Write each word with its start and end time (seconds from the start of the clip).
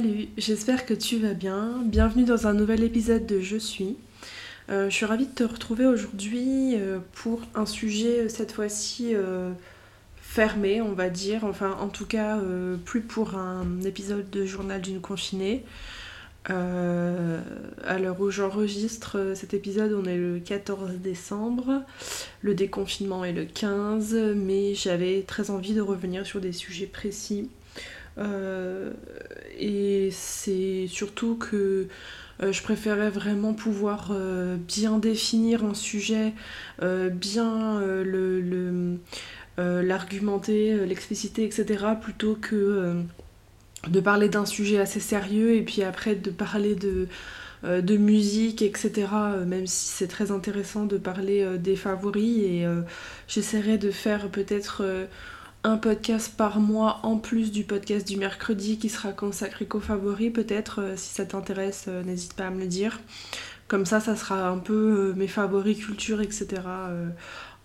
Salut, 0.00 0.28
j'espère 0.36 0.86
que 0.86 0.94
tu 0.94 1.16
vas 1.16 1.34
bien. 1.34 1.82
Bienvenue 1.84 2.22
dans 2.22 2.46
un 2.46 2.52
nouvel 2.52 2.84
épisode 2.84 3.26
de 3.26 3.40
Je 3.40 3.56
suis. 3.56 3.96
Euh, 4.70 4.88
je 4.88 4.94
suis 4.94 5.06
ravie 5.06 5.26
de 5.26 5.32
te 5.32 5.42
retrouver 5.42 5.86
aujourd'hui 5.86 6.76
euh, 6.76 7.00
pour 7.14 7.40
un 7.56 7.66
sujet 7.66 8.20
euh, 8.20 8.28
cette 8.28 8.52
fois-ci 8.52 9.16
fermé, 10.22 10.80
on 10.80 10.92
va 10.92 11.10
dire. 11.10 11.42
Enfin, 11.42 11.76
en 11.80 11.88
tout 11.88 12.06
cas, 12.06 12.38
plus 12.84 13.00
pour 13.00 13.34
un 13.34 13.80
épisode 13.84 14.30
de 14.30 14.46
journal 14.46 14.80
d'une 14.80 15.00
confinée. 15.00 15.64
à 16.44 17.98
l'heure 17.98 18.20
où 18.20 18.30
j'enregistre 18.30 19.32
cet 19.34 19.52
épisode, 19.52 19.92
on 19.94 20.04
est 20.04 20.16
le 20.16 20.38
14 20.38 20.92
décembre. 20.98 21.82
Le 22.42 22.54
déconfinement 22.54 23.24
est 23.24 23.32
le 23.32 23.46
15, 23.46 24.14
mais 24.36 24.76
j'avais 24.76 25.22
très 25.22 25.50
envie 25.50 25.74
de 25.74 25.80
revenir 25.80 26.24
sur 26.24 26.40
des 26.40 26.52
sujets 26.52 26.86
précis 26.86 27.50
euh, 28.18 28.92
et 29.58 30.10
c'est 30.12 30.86
surtout 30.88 31.36
que 31.36 31.88
euh, 32.42 32.52
je 32.52 32.62
préférais 32.62 33.10
vraiment 33.10 33.54
pouvoir 33.54 34.10
euh, 34.12 34.56
bien 34.56 34.98
définir 34.98 35.64
un 35.64 35.74
sujet, 35.74 36.34
bien 36.80 37.80
le, 37.80 38.98
l'argumenter, 39.56 40.86
l'expliciter, 40.86 41.44
etc., 41.44 41.84
plutôt 42.00 42.36
que 42.40 42.94
de 43.88 44.00
parler 44.00 44.28
d'un 44.28 44.46
sujet 44.46 44.78
assez 44.78 45.00
sérieux 45.00 45.54
et 45.54 45.62
puis 45.62 45.82
après 45.82 46.14
de 46.14 46.30
parler 46.30 46.74
de, 46.74 47.08
de 47.64 47.96
musique, 47.96 48.62
etc., 48.62 49.08
même 49.46 49.66
si 49.66 49.88
c'est 49.88 50.06
très 50.06 50.30
intéressant 50.30 50.84
de 50.86 50.96
parler 50.96 51.58
des 51.58 51.74
favoris. 51.74 52.38
Et 52.44 52.66
j'essaierai 53.26 53.78
de 53.78 53.90
faire 53.90 54.28
peut-être 54.28 54.84
un 55.64 55.76
podcast 55.76 56.34
par 56.36 56.60
mois 56.60 57.00
en 57.02 57.16
plus 57.16 57.50
du 57.50 57.64
podcast 57.64 58.06
du 58.06 58.16
mercredi 58.16 58.78
qui 58.78 58.88
sera 58.88 59.12
consacré 59.12 59.66
qu'aux 59.66 59.80
favoris. 59.80 60.32
Peut-être, 60.32 60.82
euh, 60.82 60.96
si 60.96 61.14
ça 61.14 61.24
t'intéresse, 61.24 61.86
euh, 61.88 62.02
n'hésite 62.02 62.34
pas 62.34 62.46
à 62.46 62.50
me 62.50 62.60
le 62.60 62.66
dire. 62.66 63.00
Comme 63.66 63.84
ça, 63.84 64.00
ça 64.00 64.16
sera 64.16 64.48
un 64.48 64.58
peu 64.58 65.10
euh, 65.12 65.14
mes 65.14 65.28
favoris 65.28 65.78
culture, 65.78 66.20
etc. 66.20 66.62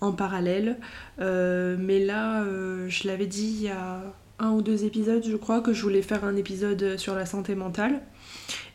en 0.02 0.11
parallèle. 0.11 0.77
mais 1.19 2.03
là, 2.03 2.44
je 2.88 3.08
l'avais 3.08 3.27
dit 3.27 3.55
il 3.58 3.61
y 3.64 3.69
a 3.69 4.02
un 4.39 4.49
ou 4.52 4.61
deux 4.61 4.83
épisodes, 4.83 5.23
je 5.25 5.38
crois, 5.38 5.61
que 5.61 5.71
je 5.71 5.81
voulais 5.81 6.02
faire 6.02 6.25
un 6.25 6.36
épisode 6.36 6.97
sur 6.97 7.16
la 7.16 7.25
santé 7.25 7.55
mentale. 7.55 8.02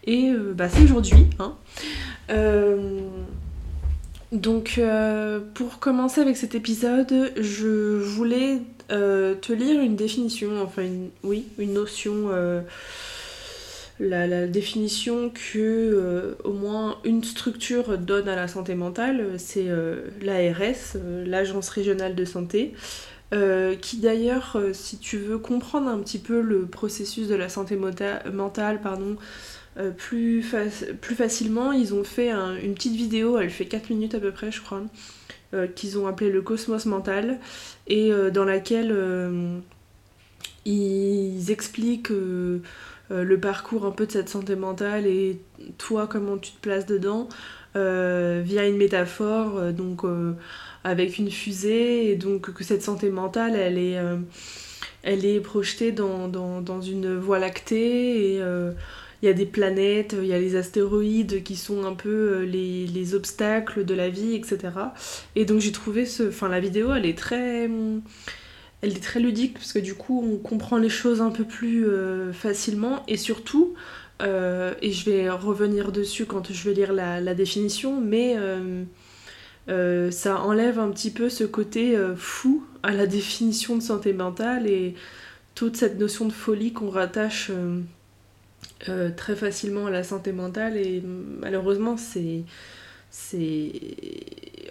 Et 0.05 0.33
bah, 0.55 0.71
c'est 0.71 0.85
aujourd'hui. 0.85 1.27
Hein. 1.39 1.55
Donc, 4.33 4.81
pour 5.55 5.79
commencer 5.79 6.21
avec 6.21 6.37
cet 6.37 6.55
épisode, 6.55 7.33
je 7.37 7.99
voulais 7.99 8.61
euh, 8.91 9.35
te 9.35 9.53
lire 9.53 9.83
une 9.83 9.97
définition, 9.97 10.63
enfin 10.63 10.87
oui, 11.23 11.45
une 11.59 11.75
notion, 11.75 12.31
euh, 12.31 12.63
la, 14.01 14.47
définition 14.47 15.29
que 15.29 15.59
euh, 15.59 16.35
au 16.45 16.53
moins 16.53 16.97
une 17.05 17.23
structure 17.23 17.99
donne 17.99 18.31
à 18.31 18.37
la 18.37 18.49
santé 18.49 18.75
mentale, 18.75 19.35
c'est 19.37 19.67
l'ARS, 20.23 20.97
l'Agence 21.27 21.69
régionale 21.69 22.15
de 22.15 22.25
santé. 22.25 22.75
qui 23.83 23.99
d'ailleurs, 23.99 24.57
si 24.73 24.97
tu 24.99 25.19
veux 25.19 25.39
comprendre 25.39 25.89
un 25.89 25.99
petit 25.99 26.19
peu 26.19 26.41
le 26.41 26.65
processus 26.65 27.29
de 27.29 27.35
la 27.35 27.51
santé 27.51 27.77
mentale, 27.77 28.81
pardon, 28.83 29.17
plus, 29.97 30.45
plus, 31.01 31.15
facilement, 31.15 31.73
ils 31.73 31.95
ont 31.95 32.05
fait 32.05 32.31
une 32.31 32.75
petite 32.75 32.97
vidéo, 32.97 33.39
elle 33.39 33.51
fait 33.51 33.67
4 33.67 33.91
minutes 33.91 34.15
à 34.15 34.21
peu 34.21 34.33
près 34.33 34.51
je 34.51 34.61
crois, 34.61 34.83
euh, 35.55 35.67
qu'ils 35.67 35.99
ont 35.99 36.07
appelé 36.07 36.31
le 36.31 36.43
cosmos 36.43 36.85
mental 36.85 37.39
et 37.87 38.13
euh, 38.13 38.31
dans 38.31 38.45
laquelle 38.45 38.91
euh, 38.93 39.57
ils 40.67 41.51
expliquent 41.51 42.11
le 42.11 43.41
parcours 43.41 43.87
un 43.87 43.91
peu 43.91 44.05
de 44.05 44.13
cette 44.13 44.29
santé 44.29 44.57
mentale 44.57 45.07
et 45.07 45.41
toi 45.79 46.07
comment 46.07 46.37
tu 46.37 46.53
te 46.53 46.61
places 46.61 46.85
dedans 46.85 47.31
via 47.75 48.67
une 48.67 48.77
métaphore 48.77 49.73
donc 49.73 50.03
avec 50.85 51.17
une 51.17 51.31
fusée 51.31 52.11
et 52.11 52.17
donc 52.17 52.53
que 52.53 52.63
cette 52.63 52.83
santé 52.83 53.09
mentale 53.09 53.57
elle 53.57 53.79
est 53.79 53.97
elle 55.03 55.25
est 55.25 55.41
projetée 55.41 55.93
dans, 55.93 56.29
dans, 56.29 56.61
dans, 56.61 56.83
une 56.83 57.17
voie 57.17 57.39
lactée 57.39 58.35
et 58.35 58.43
il 59.23 59.27
y 59.27 59.29
a 59.29 59.33
des 59.33 59.47
planètes, 59.47 60.15
il 60.19 60.27
y 60.27 60.33
a 60.33 60.39
les 60.39 60.55
astéroïdes 60.55 61.43
qui 61.43 61.57
sont 61.57 61.85
un 61.85 61.95
peu 61.95 62.09
euh, 62.09 62.45
les, 62.45 63.15
obstacles 63.15 63.85
de 63.85 63.95
la 63.95 64.11
vie, 64.11 64.35
etc. 64.35 64.59
Et 65.35 65.45
donc 65.45 65.61
j'ai 65.61 65.73
trouvé 65.73 66.07
ce. 66.07 66.29
Enfin, 66.29 66.49
la 66.49 66.61
vidéo, 66.61 66.93
elle 66.93 67.07
est 67.07 67.19
très. 67.19 67.69
Elle 68.81 68.93
est 68.93 69.03
très 69.03 69.19
ludique 69.19 69.55
parce 69.55 69.73
que 69.73 69.81
du 69.81 69.95
coup, 69.95 70.25
on 70.25 70.37
comprend 70.37 70.77
les 70.77 70.89
choses 70.89 71.21
un 71.21 71.31
peu 71.31 71.45
plus 71.45 71.89
euh, 71.89 72.33
facilement 72.33 73.03
et 73.09 73.17
surtout. 73.17 73.75
Euh, 74.23 74.75
et 74.83 74.93
je 74.93 75.11
vais 75.11 75.31
revenir 75.31 75.91
dessus 75.91 76.27
quand 76.27 76.53
je 76.53 76.69
vais 76.69 76.75
lire 76.75 76.93
la, 76.93 77.35
définition, 77.35 78.01
mais 78.01 78.37
ça 80.11 80.41
enlève 80.41 80.79
un 80.79 80.91
petit 80.91 81.11
peu 81.11 81.29
ce 81.29 81.45
côté 81.45 81.97
fou 82.17 82.65
à 82.85 82.93
la 82.93 83.07
définition 83.09 83.77
de 83.77 83.83
santé 83.83 84.13
mentale 84.13 84.69
et 84.69 84.95
toute 85.57 85.77
cette 85.77 85.99
notion 85.99 86.27
de 86.27 86.33
folie 86.33 86.73
qu'on 86.73 86.91
rattache 86.91 87.51
euh, 88.89 89.11
très 89.15 89.35
facilement 89.35 89.87
à 89.87 89.91
la 89.91 90.05
santé 90.05 90.33
mentale 90.33 90.77
et 90.77 91.03
malheureusement 91.05 91.97
c'est 91.97 92.45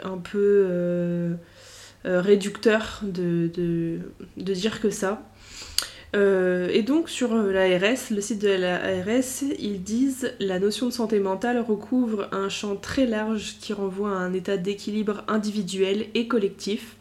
un 0.02 0.18
peu 0.18 0.66
euh, 0.66 1.34
euh, 2.06 2.22
réducteur 2.22 3.02
de, 3.04 4.00
dire 4.38 4.80
que 4.80 4.90
ça. 4.90 5.24
et 6.14 6.84
donc 6.84 7.10
sur 7.10 7.36
l'ARS, 7.36 8.12
le 8.12 8.22
site 8.22 8.42
de 8.42 8.48
l'ARS, 8.48 9.44
ils 9.60 9.84
disent 9.84 10.34
la 10.40 10.60
notion 10.60 10.86
de 10.86 10.94
santé 10.94 11.20
mentale 11.20 11.60
recouvre 11.60 12.30
un 12.32 12.48
champ 12.48 12.78
très 12.78 13.06
large 13.06 13.58
qui 13.60 13.74
renvoie 13.74 14.12
à 14.12 14.22
un 14.22 14.32
état 14.32 14.56
d'équilibre 14.56 15.26
individuel 15.28 16.06
et 16.14 16.30
collectif 16.30 16.96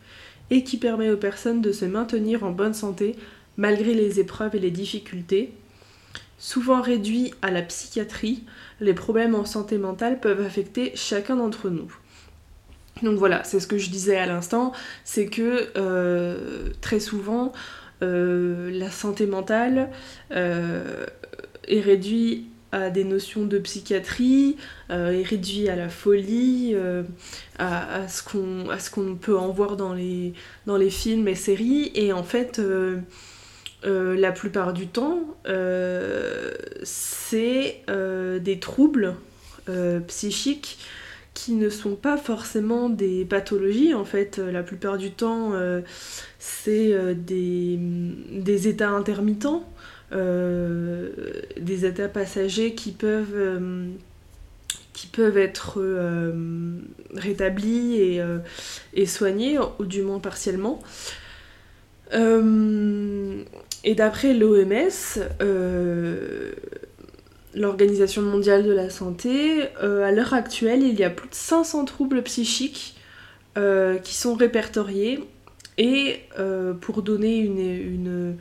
et 0.50 0.64
qui 0.64 0.76
permet 0.76 1.10
aux 1.10 1.16
personnes 1.16 1.60
de 1.60 1.70
se 1.70 1.84
maintenir 1.84 2.42
en 2.42 2.50
bonne 2.50 2.74
santé 2.74 3.14
malgré 3.56 3.94
les 3.94 4.18
épreuves 4.18 4.56
et 4.56 4.60
les 4.60 4.70
difficultés, 4.70 5.52
Souvent 6.38 6.82
réduits 6.82 7.32
à 7.41 7.50
la 7.50 7.62
psychiatrie, 7.62 8.44
les 8.80 8.94
problèmes 8.94 9.34
en 9.34 9.44
santé 9.44 9.78
mentale 9.78 10.20
peuvent 10.20 10.44
affecter 10.44 10.92
chacun 10.94 11.36
d'entre 11.36 11.70
nous. 11.70 11.91
Donc 13.02 13.19
voilà, 13.19 13.44
c'est 13.44 13.60
ce 13.60 13.66
que 13.66 13.78
je 13.78 13.91
disais 13.91 14.16
à 14.16 14.26
l'instant, 14.26 14.72
c'est 15.04 15.26
que 15.26 15.69
euh, 15.76 16.70
très 16.80 17.00
souvent, 17.00 17.52
euh, 18.02 18.70
la 18.70 18.91
santé 18.91 19.26
mentale 19.26 19.91
euh, 20.32 21.06
est 21.69 21.80
réduite 21.80 22.47
à 22.72 22.91
des 22.91 23.04
notions 23.04 23.44
de 23.47 23.58
psychiatrie, 23.58 24.56
est 24.91 25.22
réduite 25.22 25.68
à 25.68 25.76
la 25.76 25.88
folie, 25.88 26.74
à, 27.58 28.08
ce 28.08 28.22
qu'on 28.91 29.14
peut 29.14 29.38
en 29.38 29.48
voir 29.48 29.76
dans 29.76 29.94
les 29.94 30.34
films 30.91 31.28
et 31.28 31.34
séries, 31.34 31.92
et 31.94 32.12
en 32.12 32.24
fait 32.24 32.60
euh, 33.84 34.16
la 34.16 34.32
plupart 34.32 34.72
du 34.72 34.87
temps, 34.87 35.20
euh, 35.47 36.53
c'est 36.82 37.82
euh, 37.91 38.38
des 38.38 38.59
troubles 38.59 39.14
psychiques 40.06 40.78
qui 41.34 41.54
ne 41.54 41.69
sont 41.70 41.97
pas 41.97 42.16
forcément 42.16 42.88
des 42.88 43.25
pathologies. 43.25 43.94
En 43.94 44.04
fait, 44.04 44.38
la 44.38 44.62
plupart 44.62 44.97
du 44.97 45.10
temps, 45.10 45.54
c'est 46.38 46.95
des, 47.16 48.68
états 48.68 48.91
intermittents, 48.91 49.68
des 50.12 51.84
états 51.84 52.06
passagers 52.06 52.74
qui 52.74 52.92
peuvent 52.92 53.89
être 55.36 55.83
rétablis 57.12 58.21
et, 58.95 59.06
soignés, 59.06 59.59
ou 59.80 59.84
du 59.84 60.03
moins 60.03 60.21
partiellement. 60.21 60.80
Et 63.86 63.94
d'après 63.94 64.34
l'OMS, 64.34 64.91
euh, 65.41 66.50
l'Organisation 67.54 68.21
mondiale 68.21 68.65
de 68.65 68.72
la 68.72 68.91
santé, 68.91 69.62
euh, 69.80 70.03
à 70.03 70.10
l'heure 70.10 70.34
actuelle, 70.34 70.83
il 70.83 70.98
y 70.98 71.04
a 71.04 71.10
plus 71.10 71.28
de 71.28 71.34
500 71.34 71.84
troubles 71.84 72.21
psychiques 72.24 72.97
euh, 73.56 73.98
qui 73.98 74.15
sont 74.15 74.34
répertoriés. 74.34 75.21
Et 75.78 76.21
pour 76.80 77.03
donner 77.03 77.36
une, 77.36 78.38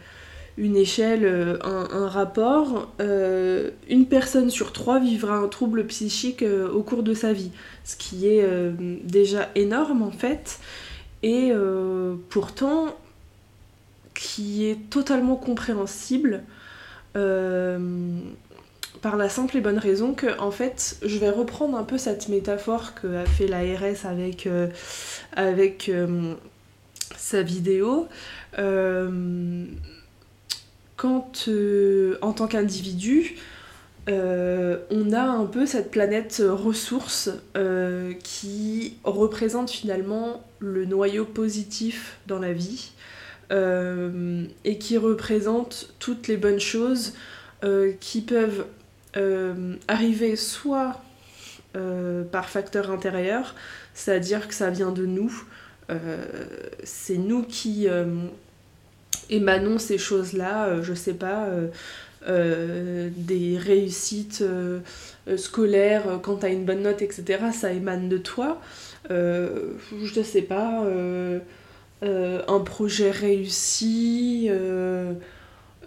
une, 0.58 0.78
échelle, 0.78 1.60
un, 1.62 1.88
un 1.92 2.08
rapport, 2.08 2.94
une 2.98 4.06
personne 4.06 4.50
sur 4.50 4.72
trois 4.72 5.00
vivra 5.02 5.36
un 5.36 5.50
trouble 5.50 5.86
psychique 5.86 6.46
au 6.74 6.82
cours 6.82 7.04
de 7.04 7.14
sa 7.14 7.34
vie, 7.34 7.52
ce 7.84 7.98
qui 7.98 8.30
est 8.30 8.48
déjà 9.04 9.50
énorme 9.56 10.02
en 10.02 10.12
fait. 10.12 10.60
Et 11.24 11.52
pourtant, 12.30 12.96
qui 14.16 14.66
est 14.66 14.90
totalement 14.90 15.36
compréhensible 15.36 16.44
euh, 17.16 17.78
par 19.02 19.18
la 19.18 19.30
simple 19.30 19.58
et 19.58 19.62
bonne 19.62 19.78
raison 19.78 20.14
que, 20.14 20.40
en 20.40 20.52
fait, 20.52 20.98
je 21.06 21.18
vais 21.20 21.30
reprendre 21.30 21.78
un 21.78 21.84
peu 21.84 21.98
cette 21.98 22.28
métaphore 22.30 22.96
que 22.96 23.18
a 23.18 23.26
fait 23.26 23.46
l'ARS 23.46 24.06
avec, 24.06 24.48
euh, 24.48 24.68
avec 25.34 25.90
euh, 25.90 26.34
sa 27.16 27.44
vidéo. 27.44 28.08
quand 30.96 31.50
en 32.22 32.34
tant 32.34 32.48
qu'individu, 32.48 33.36
on 34.08 35.14
a 35.14 35.22
un 35.22 35.46
peu 35.46 35.66
cette 35.66 35.92
planète 35.92 36.42
ressource 36.48 37.30
qui 38.24 38.98
représente 39.04 39.70
finalement 39.70 40.42
le 40.60 40.86
noyau 40.86 41.26
positif 41.26 42.18
dans 42.28 42.40
la 42.40 42.54
vie 42.54 42.92
et 43.52 44.78
qui 44.80 44.98
représente 44.98 45.94
toutes 46.00 46.28
les 46.28 46.38
bonnes 46.38 46.60
choses 46.60 47.14
qui 48.00 48.22
peuvent 48.22 48.66
arriver 49.88 50.36
soit 50.36 51.02
par 52.32 52.50
facteur 52.50 52.92
intérieur, 52.92 53.56
c'est-à-dire 53.94 54.48
que 54.48 54.54
ça 54.54 54.70
vient 54.70 54.92
de 54.92 55.06
nous, 55.06 55.46
c'est 56.84 57.18
nous 57.18 57.44
qui 57.44 57.88
émanons 59.30 59.80
ces 59.80 59.98
choses-là, 59.98 60.68
euh, 60.68 60.84
je 60.84 60.94
sais 60.94 61.14
pas, 61.14 61.46
euh, 61.46 61.68
euh, 62.28 63.10
des 63.16 63.58
réussites 63.58 64.44
scolaires, 65.38 66.20
quand 66.24 66.38
tu 66.38 66.46
as 66.46 66.50
une 66.50 66.66
bonne 66.66 66.84
note, 66.84 67.02
etc., 67.02 67.46
ça 67.54 67.72
émane 67.72 68.10
de 68.10 68.18
toi. 68.18 68.62
je 69.10 70.22
sais 70.24 70.42
pas, 70.42 70.84
un 72.06 72.60
projet 72.60 73.12
réussi, 73.12 74.50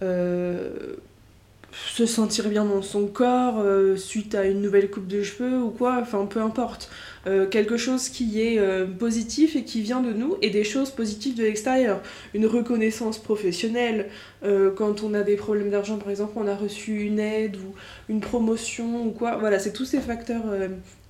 se 0.00 2.06
sentir 2.06 2.48
bien 2.48 2.64
dans 2.64 2.82
son 2.82 3.06
corps 3.06 3.62
suite 3.96 4.34
à 4.34 4.44
une 4.44 4.60
nouvelle 4.60 4.90
coupe 4.90 5.06
de 5.06 5.22
cheveux 5.22 5.58
ou 5.58 5.70
quoi, 5.70 5.98
enfin 6.00 6.26
peu 6.26 6.40
importe. 6.40 6.90
Euh, 7.28 7.46
quelque 7.46 7.76
chose 7.76 8.08
qui 8.08 8.40
est 8.40 8.58
euh, 8.58 8.86
positif 8.86 9.54
et 9.54 9.62
qui 9.62 9.82
vient 9.82 10.00
de 10.00 10.14
nous 10.14 10.36
et 10.40 10.48
des 10.48 10.64
choses 10.64 10.90
positives 10.90 11.34
de 11.34 11.42
l'extérieur. 11.42 12.00
Une 12.32 12.46
reconnaissance 12.46 13.18
professionnelle, 13.18 14.08
euh, 14.44 14.70
quand 14.70 15.02
on 15.02 15.12
a 15.12 15.22
des 15.22 15.36
problèmes 15.36 15.68
d'argent 15.68 15.98
par 15.98 16.08
exemple, 16.08 16.32
on 16.36 16.46
a 16.46 16.56
reçu 16.56 17.02
une 17.02 17.18
aide 17.18 17.56
ou 17.56 17.74
une 18.08 18.20
promotion 18.20 19.06
ou 19.06 19.10
quoi. 19.10 19.36
Voilà, 19.36 19.58
c'est 19.58 19.74
tous 19.74 19.84
ces 19.84 20.00
facteurs 20.00 20.44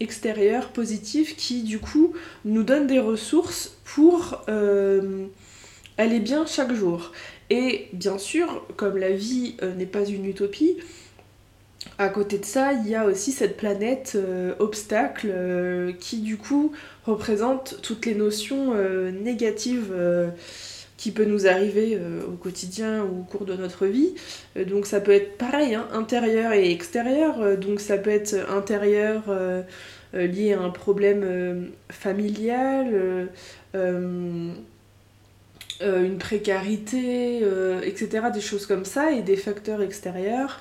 extérieurs 0.01 0.71
positifs 0.71 1.37
qui 1.37 1.63
du 1.63 1.79
coup 1.79 2.15
nous 2.45 2.65
donnent 2.65 2.89
des 2.89 3.01
ressources 3.01 3.77
pour 3.85 4.43
aller 5.99 6.21
bien 6.21 6.47
chaque 6.47 6.73
jour. 6.73 7.13
Et 7.51 7.87
bien 7.93 8.19
sûr, 8.19 8.67
comme 8.77 8.99
la 8.99 9.11
vie 9.11 9.57
n'est 9.77 9.87
pas 9.87 10.05
une 10.05 10.25
utopie, 10.25 10.77
à 11.99 12.09
côté 12.09 12.39
de 12.39 12.45
ça, 12.45 12.73
il 12.73 12.89
y 12.89 12.95
a 12.95 13.05
aussi 13.05 13.33
cette 13.33 13.57
planète 13.57 14.13
euh, 14.15 14.55
obstacle 14.61 15.29
euh, 15.31 15.93
qui 15.99 16.21
du 16.21 16.37
coup 16.37 16.71
représente 17.05 17.81
toutes 17.83 18.07
les 18.07 18.15
notions 18.15 18.73
euh, 18.75 19.11
négatives 19.11 19.93
qui 20.97 21.11
peuvent 21.11 21.29
nous 21.29 21.47
arriver 21.47 21.99
au 22.27 22.33
quotidien 22.33 23.05
ou 23.05 23.21
au 23.21 23.23
cours 23.23 23.45
de 23.45 23.55
notre 23.55 23.87
vie. 23.87 24.15
donc 24.67 24.87
ça 24.87 25.01
peut 25.01 25.13
être 25.13 25.37
pareil, 25.39 25.75
hein, 25.77 25.87
intérieur 25.93 26.53
et 26.53 26.73
extérieur. 26.73 27.57
donc 27.57 27.81
ça 27.81 27.99
peut 27.99 28.11
être 28.11 28.35
intérieur 28.51 29.23
lié 30.13 30.55
à 30.55 30.61
un 30.61 30.71
problème 30.71 31.71
familial. 31.89 33.29
une 33.75 34.57
précarité, 36.19 37.43
etc., 37.85 38.27
des 38.35 38.41
choses 38.41 38.67
comme 38.67 38.85
ça, 38.85 39.13
et 39.13 39.23
des 39.23 39.37
facteurs 39.37 39.81
extérieurs 39.83 40.59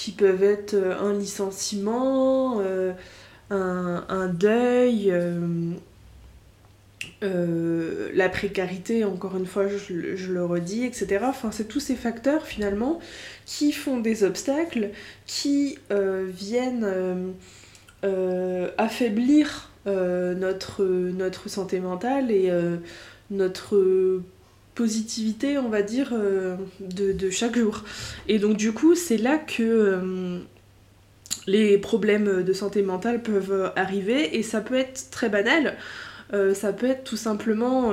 qui 0.00 0.12
peuvent 0.12 0.42
être 0.42 0.74
un 0.74 1.12
licenciement, 1.12 2.60
euh, 2.60 2.92
un, 3.50 4.28
deuil, 4.28 5.12
euh, 7.22 8.10
la 8.14 8.30
précarité, 8.30 9.04
encore 9.04 9.36
une 9.36 9.44
fois, 9.44 9.66
je, 9.68 10.32
le 10.32 10.44
redis, 10.44 10.86
etc. 10.86 11.18
Enfin, 11.24 11.50
c'est 11.50 11.68
tous 11.68 11.80
ces 11.80 11.96
facteurs 11.96 12.46
finalement 12.46 12.98
qui 13.44 13.72
font 13.72 14.00
des 14.00 14.24
obstacles, 14.24 14.88
qui 15.26 15.78
viennent 15.90 17.34
affaiblir 18.78 19.70
notre, 19.84 20.84
notre 20.84 21.50
santé 21.50 21.78
mentale 21.78 22.30
et 22.30 22.50
notre 23.30 24.22
positivité, 24.74 25.58
on 25.58 25.68
va 25.68 25.82
dire, 25.82 26.10
euh, 26.12 26.56
de, 26.80 27.30
chaque 27.30 27.56
jour. 27.56 27.84
Et 28.28 28.38
donc 28.38 28.56
du 28.56 28.72
coup, 28.72 28.94
c'est 28.94 29.18
là 29.18 29.38
que 29.38 29.62
euh, 29.62 30.38
les 31.46 31.78
problèmes 31.78 32.42
de 32.42 32.52
santé 32.52 32.82
mentale 32.82 33.22
peuvent 33.22 33.72
arriver 33.76 34.36
et 34.38 34.42
ça 34.42 34.60
peut 34.60 34.76
être 34.76 35.10
très 35.10 35.28
banal. 35.28 35.76
Euh, 36.32 36.54
ça 36.54 36.72
peut 36.72 36.86
être 36.86 37.02
tout 37.02 37.16
simplement 37.16 37.92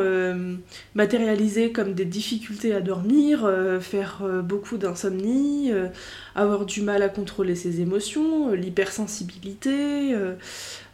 matérialisé 0.94 1.72
comme 1.72 1.94
des 1.94 2.06
difficultés 2.06 2.74
à 2.74 2.82
dormir, 2.82 3.52
faire 3.82 4.24
beaucoup 4.44 4.78
d'insomnie, 4.78 5.72
avoir 6.36 6.66
du 6.66 6.82
mal 6.82 7.02
à 7.02 7.10
contrôler 7.10 7.56
ses 7.56 7.82
émotions, 7.82 8.52
l'hypersensibilité, 8.52 10.16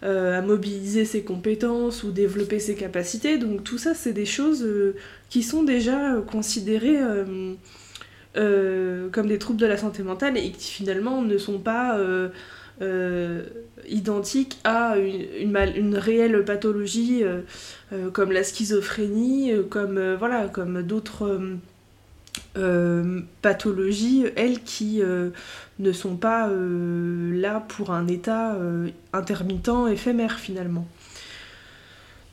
à 0.04 0.42
mobiliser 0.42 1.06
ses 1.06 1.24
compétences 1.24 2.04
ou 2.04 2.12
développer 2.12 2.60
ses 2.60 2.76
capacités. 2.76 3.38
Donc 3.38 3.64
tout 3.64 3.78
ça, 3.78 3.94
c'est 3.94 4.14
des 4.14 4.26
choses 4.26 4.68
qui 5.34 5.42
sont 5.42 5.64
déjà 5.64 6.14
euh, 6.14 6.22
considérés 6.22 7.02
euh, 7.02 7.56
euh, 8.38 9.10
comme 9.10 9.26
des 9.26 9.40
troubles 9.40 9.60
de 9.60 9.66
la 9.66 9.78
santé 9.78 10.04
mentale 10.04 10.38
et 10.38 10.52
qui 10.52 10.72
finalement 10.72 11.24
ne 11.24 11.40
sont 11.40 11.58
pas 11.58 12.00
identiques 13.90 14.60
à 14.64 14.98
une, 14.98 15.58
une, 15.76 15.96
réelle 15.96 16.46
pathologie 16.46 17.24
comme 18.12 18.32
la 18.32 18.44
schizophrénie, 18.44 19.54
comme 19.72 20.16
voilà, 20.16 20.48
comme 20.50 20.84
d'autres 20.84 21.40
pathologies, 23.42 24.26
elles 24.36 24.62
qui 24.62 25.02
ne 25.80 25.92
sont 25.92 26.16
pas 26.16 26.50
là 26.50 27.66
pour 27.68 27.92
un 27.92 28.08
état 28.08 28.58
intermittent, 29.14 29.90
éphémère 29.92 30.40
finalement. 30.40 30.88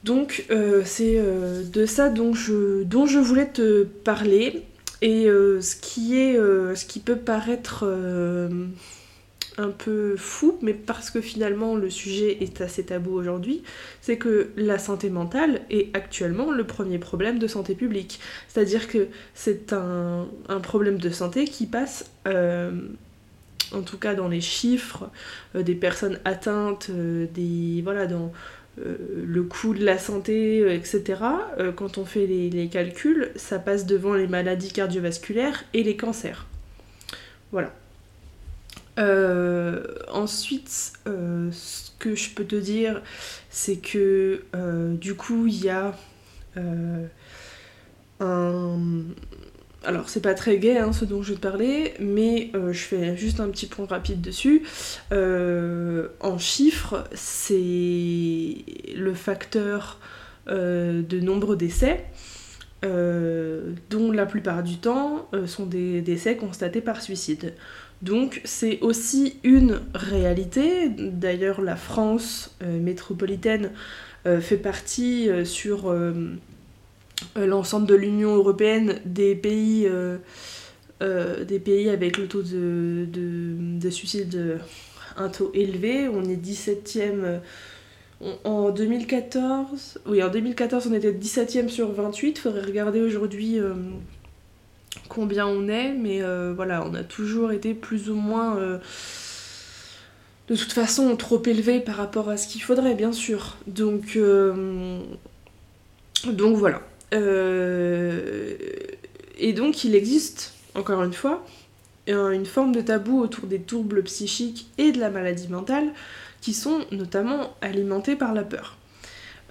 Donc 0.04 0.46
euh, 0.50 0.82
c'est 0.84 1.16
euh, 1.18 1.62
de 1.64 1.84
ça 1.84 2.08
dont 2.08 2.32
je, 2.34 2.84
dont 2.84 3.06
je 3.06 3.18
voulais 3.18 3.46
te 3.46 3.84
parler. 3.84 4.62
Et 5.02 5.26
euh, 5.26 5.60
ce, 5.62 5.76
qui 5.76 6.18
est, 6.18 6.36
ce 6.36 6.84
qui 6.84 7.00
peut 7.00 7.16
paraître 7.16 7.86
un 9.60 9.70
peu 9.70 10.16
fou, 10.16 10.58
mais 10.62 10.74
parce 10.74 11.10
que 11.10 11.20
finalement 11.20 11.76
le 11.76 11.90
sujet 11.90 12.38
est 12.42 12.60
assez 12.60 12.84
tabou 12.84 13.12
aujourd'hui, 13.12 13.62
c'est 14.00 14.16
que 14.16 14.50
la 14.56 14.78
santé 14.78 15.10
mentale 15.10 15.60
est 15.70 15.94
actuellement 15.94 16.50
le 16.50 16.64
premier 16.64 16.98
problème 16.98 17.38
de 17.38 17.46
santé 17.46 17.74
publique. 17.74 18.20
C'est-à-dire 18.48 18.88
que 18.88 19.08
c'est 19.34 19.72
un, 19.72 20.26
problème 20.62 20.98
de 20.98 21.10
santé 21.10 21.44
qui 21.44 21.66
passe, 21.66 22.10
en 22.26 23.82
tout 23.84 23.98
cas 23.98 24.14
dans 24.14 24.28
les 24.28 24.40
chiffres 24.40 25.10
des 25.54 25.74
personnes 25.74 26.18
atteintes, 26.24 26.90
des 26.90 27.80
voilà 27.82 28.06
dans 28.06 28.32
euh, 28.78 28.96
le 29.26 29.42
coût 29.42 29.74
de 29.74 29.84
la 29.84 29.98
santé, 29.98 30.60
euh, 30.60 30.72
etc., 30.72 31.20
euh, 31.58 31.72
quand 31.72 31.98
on 31.98 32.04
fait 32.04 32.26
les, 32.26 32.68
calculs, 32.68 33.30
ça 33.36 33.58
passe 33.58 33.84
devant 33.84 34.14
les 34.14 34.28
maladies 34.28 34.72
cardiovasculaires 34.72 35.64
et 35.74 35.82
les 35.82 35.96
cancers. 35.96 36.46
Voilà. 37.52 37.74
Ensuite, 40.12 40.92
ce 41.06 41.90
que 41.98 42.14
je 42.14 42.30
peux 42.30 42.44
te 42.44 42.56
dire, 42.56 43.02
c'est 43.48 43.76
que 43.76 44.42
du 45.00 45.14
coup, 45.14 45.46
il 45.46 45.64
y 45.64 45.68
a 45.70 45.94
un, 48.20 48.78
alors 49.84 50.08
c'est 50.08 50.20
pas 50.20 50.34
très 50.34 50.58
gai 50.58 50.78
hein, 50.78 50.92
ce 50.92 51.04
dont 51.04 51.22
je 51.22 51.30
vais 51.30 51.36
te 51.36 51.40
parler, 51.40 51.94
mais 52.00 52.50
euh, 52.54 52.72
je 52.72 52.80
fais 52.80 53.16
juste 53.16 53.40
un 53.40 53.48
petit 53.48 53.66
point 53.66 53.86
rapide 53.86 54.20
dessus. 54.20 54.62
Euh, 55.12 56.08
en 56.20 56.38
chiffres, 56.38 57.04
c'est 57.14 58.54
le 58.94 59.14
facteur 59.14 59.98
euh, 60.48 61.02
de 61.02 61.20
nombre 61.20 61.56
d'essais, 61.56 62.04
dont 62.82 64.10
la 64.10 64.24
plupart 64.24 64.62
du 64.62 64.78
temps 64.78 65.28
sont 65.46 65.66
des 65.66 66.00
décès 66.00 66.36
constatés 66.36 66.80
par 66.80 67.02
suicide. 67.02 67.52
Donc 68.02 68.40
c'est 68.44 68.80
aussi 68.80 69.36
une 69.44 69.80
réalité. 69.94 70.88
D'ailleurs 70.88 71.60
la 71.60 71.76
France 71.76 72.56
métropolitaine 72.62 73.72
fait 74.24 74.56
partie 74.56 75.28
sur 75.44 75.92
euh, 77.36 77.46
l'ensemble 77.46 77.86
de 77.86 77.94
l'Union 77.94 78.34
européenne 78.34 79.00
des 79.04 79.34
pays, 79.34 79.86
euh, 79.86 80.16
euh, 81.02 81.44
des 81.44 81.58
pays 81.58 81.88
avec 81.90 82.16
le 82.16 82.26
taux 82.26 82.42
de, 82.42 83.06
de, 83.12 83.90
suicide 83.90 84.60
un 85.16 85.28
taux 85.28 85.50
élevé. 85.54 86.08
On 86.08 86.24
est 86.24 86.36
17e. 86.36 87.40
En 88.44 88.70
2014, 88.70 90.00
oui, 90.06 90.22
en 90.22 90.28
2014, 90.28 90.88
on 90.90 90.92
était 90.92 91.12
17e 91.12 91.68
sur 91.68 91.90
28. 91.90 92.38
Faudrait 92.38 92.60
regarder 92.60 93.00
aujourd'hui 93.00 93.58
combien 95.10 95.46
on 95.46 95.68
est, 95.68 95.92
mais 95.92 96.22
voilà, 96.54 96.82
on 96.86 96.94
a 96.94 97.02
toujours 97.02 97.52
été 97.52 97.74
plus 97.74 98.08
ou 98.08 98.14
moins 98.14 98.56
de 100.48 100.56
toute 100.56 100.72
façon 100.72 101.14
trop 101.16 101.42
élevé 101.44 101.80
par 101.80 101.96
rapport 101.96 102.30
à 102.30 102.38
ce 102.38 102.48
qu'il 102.48 102.62
faudrait, 102.62 102.94
bien 102.94 103.12
sûr. 103.12 103.58
Donc, 103.66 104.16
donc 106.26 106.56
voilà. 106.56 106.82
Euh, 107.12 108.56
et 109.38 109.52
donc 109.52 109.84
il 109.84 109.94
existe, 109.94 110.54
encore 110.74 111.02
une 111.02 111.12
fois, 111.12 111.44
une 112.06 112.46
forme 112.46 112.74
de 112.74 112.80
tabou 112.80 113.20
autour 113.20 113.46
des 113.46 113.60
troubles 113.60 114.02
psychiques 114.02 114.68
et 114.78 114.92
de 114.92 114.98
la 114.98 115.10
maladie 115.10 115.48
mentale 115.48 115.92
qui 116.40 116.54
sont 116.54 116.80
notamment 116.90 117.54
alimentés 117.60 118.16
par 118.16 118.34
la 118.34 118.42
peur. 118.42 118.76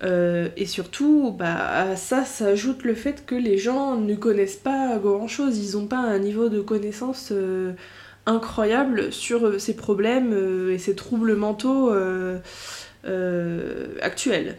Euh, 0.03 0.47
et 0.55 0.65
surtout, 0.65 1.35
bah, 1.37 1.55
à 1.57 1.95
ça 1.95 2.23
s'ajoute 2.23 2.83
le 2.83 2.95
fait 2.95 3.25
que 3.25 3.35
les 3.35 3.57
gens 3.57 3.95
ne 3.95 4.15
connaissent 4.15 4.55
pas 4.55 4.97
grand-chose, 4.97 5.57
ils 5.57 5.77
n'ont 5.77 5.87
pas 5.87 5.97
un 5.97 6.19
niveau 6.19 6.49
de 6.49 6.61
connaissance 6.61 7.29
euh, 7.31 7.73
incroyable 8.25 9.11
sur 9.11 9.45
euh, 9.45 9.59
ces 9.59 9.75
problèmes 9.75 10.69
et 10.71 10.77
ces 10.77 10.95
troubles 10.95 11.35
mentaux 11.35 11.91
actuels. 14.01 14.57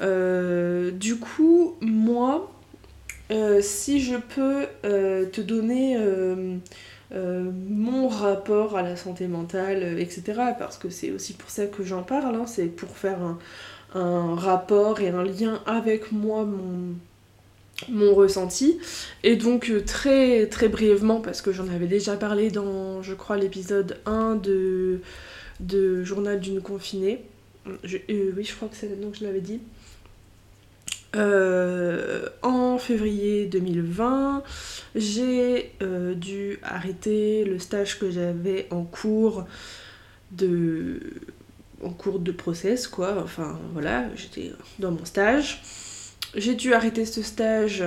du 0.00 1.16
coup, 1.16 1.76
moi, 1.80 2.50
si 3.60 4.00
je 4.00 4.16
peux 4.16 4.66
te 4.82 5.40
donner 5.42 5.98
mon 7.14 8.08
rapport 8.08 8.76
à 8.78 8.82
la 8.82 8.96
santé 8.96 9.26
mentale, 9.28 9.98
etc., 10.00 10.22
parce 10.58 10.78
que 10.78 10.88
c'est 10.88 11.10
aussi 11.10 11.34
pour 11.34 11.50
ça 11.50 11.66
que 11.66 11.84
j'en 11.84 12.02
parle, 12.02 12.36
hein, 12.36 12.46
c'est 12.46 12.66
pour 12.66 12.96
faire 12.96 13.20
un 13.20 13.38
un 13.94 14.34
rapport 14.34 15.00
et 15.00 15.08
un 15.08 15.22
lien 15.22 15.60
avec 15.66 16.12
moi, 16.12 16.44
mon, 16.44 16.94
mon 17.88 18.14
ressenti. 18.14 18.78
Et 19.22 19.36
donc 19.36 19.70
euh, 19.70 19.82
très 19.84 20.46
très 20.46 20.68
brièvement, 20.68 21.20
parce 21.20 21.42
que 21.42 21.52
j'en 21.52 21.68
avais 21.68 21.86
déjà 21.86 22.16
parlé 22.16 22.50
dans, 22.50 23.02
je 23.02 23.14
crois, 23.14 23.36
l'épisode 23.36 23.98
1 24.06 24.36
de, 24.36 25.00
de 25.60 26.04
Journal 26.04 26.40
d'une 26.40 26.60
confinée. 26.60 27.24
Euh, 27.66 28.32
oui, 28.36 28.44
je 28.44 28.54
crois 28.54 28.68
que 28.68 28.76
c'est 28.76 28.88
maintenant 28.88 29.10
que 29.10 29.18
je 29.18 29.24
l'avais 29.24 29.40
dit. 29.40 29.60
Euh, 31.14 32.26
en 32.40 32.78
février 32.78 33.44
2020, 33.46 34.42
j'ai 34.94 35.72
dû 36.16 36.58
arrêter 36.62 37.44
le 37.44 37.58
stage 37.58 37.98
que 37.98 38.10
j'avais 38.10 38.66
en 38.70 38.84
cours 38.84 39.44
de 40.30 41.00
en 41.82 41.90
cours 41.90 42.18
de 42.18 42.32
process, 42.32 42.86
quoi. 42.86 43.22
Enfin, 43.22 43.58
voilà, 43.72 44.06
j'étais 44.16 44.52
dans 44.78 44.90
mon 44.90 45.04
stage. 45.04 45.62
J'ai 46.34 46.54
dû 46.54 46.74
arrêter 46.74 47.04
ce 47.04 47.22
stage 47.22 47.84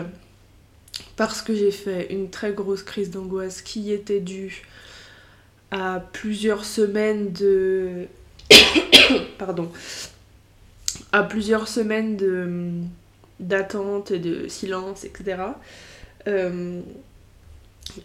parce 1.15 1.41
que 1.41 1.55
j'ai 1.55 1.71
fait 1.71 2.13
une 2.13 2.29
très 2.29 2.53
grosse 2.53 2.83
crise 2.83 3.09
d'angoisse 3.09 3.61
qui 3.61 3.91
était 3.91 4.19
due 4.19 4.63
à 5.71 6.03
plusieurs 6.13 6.65
semaines 6.65 7.31
de... 7.31 8.07
Pardon. 9.37 9.71
À 11.11 11.23
plusieurs 11.23 11.67
semaines 11.67 12.17
de 12.17 12.71
d'attente 13.39 14.11
et 14.11 14.19
de 14.19 14.47
silence, 14.47 15.03
etc. 15.03 15.37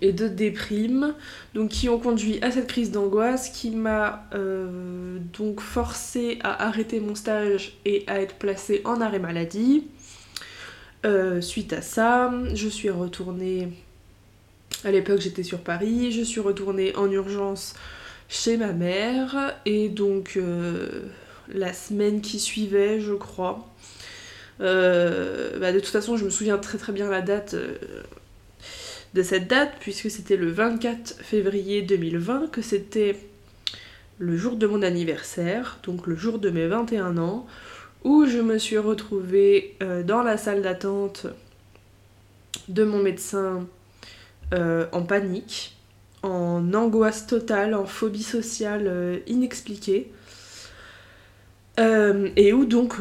et 0.01 0.13
de 0.13 0.29
déprime, 0.29 1.15
donc 1.55 1.71
qui 1.71 1.89
ont 1.89 1.99
conduit 1.99 2.39
à 2.43 2.51
cette 2.51 2.67
crise 2.67 2.91
d'angoisse 2.91 3.49
qui 3.49 3.71
m'a 3.71 4.25
euh, 4.35 5.19
donc 5.37 5.61
forcé 5.61 6.39
à 6.43 6.67
arrêter 6.67 7.01
mon 7.01 7.15
stage 7.15 7.79
et 7.85 8.05
à 8.07 8.21
être 8.21 8.37
placée 8.37 8.83
en 8.85 9.01
arrêt 9.01 9.19
maladie. 9.19 9.85
Euh, 11.07 11.41
suite 11.41 11.73
à 11.73 11.83
ça, 11.83 12.33
je 12.55 12.69
suis 12.69 12.91
retournée, 12.91 13.69
à 14.85 14.91
l'époque 14.91 15.21
j'étais 15.21 15.43
sur 15.43 15.61
Paris, 15.61 16.13
je 16.13 16.23
suis 16.23 16.41
retournée 16.41 16.95
en 16.97 17.11
urgence 17.11 17.75
chez 18.29 18.57
ma 18.57 18.73
mère 18.73 19.57
et 19.65 19.89
donc 19.89 20.35
euh, 20.37 21.05
la 21.49 21.73
semaine 21.73 22.21
qui 22.21 22.39
suivait, 22.39 23.01
je 23.01 23.15
crois, 23.15 23.67
bah, 24.61 25.73
de 25.73 25.81
toute 25.81 25.89
façon 25.89 26.17
je 26.17 26.25
me 26.25 26.31
souviens 26.31 26.59
très 26.59 26.77
très 26.77 26.93
bien 26.93 27.09
la 27.09 27.23
date 27.23 27.57
de 29.15 29.23
cette 29.23 29.49
date, 29.49 29.73
puisque 29.81 30.11
c'était 30.11 30.37
le 30.37 30.51
24 30.51 31.17
février 31.23 31.83
2020, 31.83 32.51
que 32.51 32.63
c'était 32.63 33.17
le 34.19 34.37
jour 34.37 34.57
de 34.57 34.67
mon 34.67 34.83
anniversaire, 34.83 35.79
donc 35.83 36.07
le 36.07 36.15
jour 36.15 36.39
de 36.39 36.51
mes 36.51 36.67
21 36.67 37.19
ans, 37.19 37.47
où 38.05 38.27
je 38.27 38.39
me 38.39 38.59
suis 38.59 38.79
retrouvée 38.79 39.77
euh, 39.83 40.03
dans 40.03 40.23
la 40.23 40.37
salle 40.37 40.63
d'attente 40.63 41.27
de 42.69 42.85
mon 42.85 43.03
médecin 43.03 43.67
euh, 44.55 44.87
en 44.93 45.03
panique, 45.03 45.77
en 46.23 46.73
angoisse 46.75 47.27
totale, 47.27 47.75
en 47.75 47.87
phobie 47.87 48.23
sociale 48.23 48.85
euh, 48.87 49.19
inexpliquée, 49.27 50.13
et 52.37 52.53
où 52.53 52.67
donc 52.67 52.97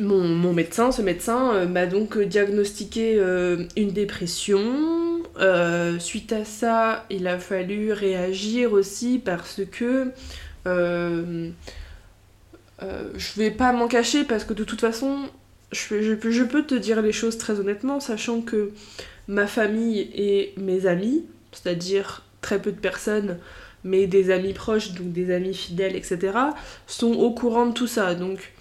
mon, 0.00 0.52
médecin, 0.52 0.92
ce 0.92 1.02
médecin, 1.02 1.54
euh, 1.54 1.66
m'a 1.66 1.86
donc 1.86 2.18
diagnostiqué 2.18 3.16
euh, 3.16 3.64
une 3.76 3.90
dépression. 3.90 5.22
Euh, 5.38 5.98
suite 5.98 6.32
à 6.32 6.44
ça, 6.44 7.06
il 7.10 7.26
a 7.26 7.38
fallu 7.38 7.92
réagir 7.92 8.72
aussi 8.72 9.18
parce 9.18 9.60
que 9.64 10.08
je 10.66 11.52
vais 13.36 13.50
pas 13.50 13.72
m'en 13.72 13.88
cacher 13.88 14.24
parce 14.24 14.44
que 14.44 14.52
de 14.52 14.64
toute 14.64 14.80
façon, 14.80 15.20
je, 15.72 16.02
je, 16.02 16.30
je, 16.30 16.44
peux 16.44 16.64
te 16.64 16.74
dire 16.74 17.00
les 17.00 17.12
choses 17.12 17.38
très 17.38 17.58
honnêtement, 17.60 18.00
sachant 18.00 18.42
que 18.42 18.72
ma 19.28 19.46
famille 19.46 20.10
et 20.14 20.52
mes 20.56 20.86
amis, 20.86 21.24
c'est-à-dire 21.52 22.24
très 22.40 22.60
peu 22.60 22.72
de 22.72 22.78
personnes, 22.78 23.38
mais 23.84 24.06
des 24.06 24.30
amis 24.30 24.52
proches, 24.52 24.92
donc 24.92 25.12
des 25.12 25.32
amis 25.32 25.54
fidèles, 25.54 25.96
etc., 25.96 26.32
sont 26.86 27.12
au 27.12 27.30
courant 27.30 27.66
de 27.66 27.72
tout 27.72 27.86
ça. 27.86 28.14
Donc 28.14 28.52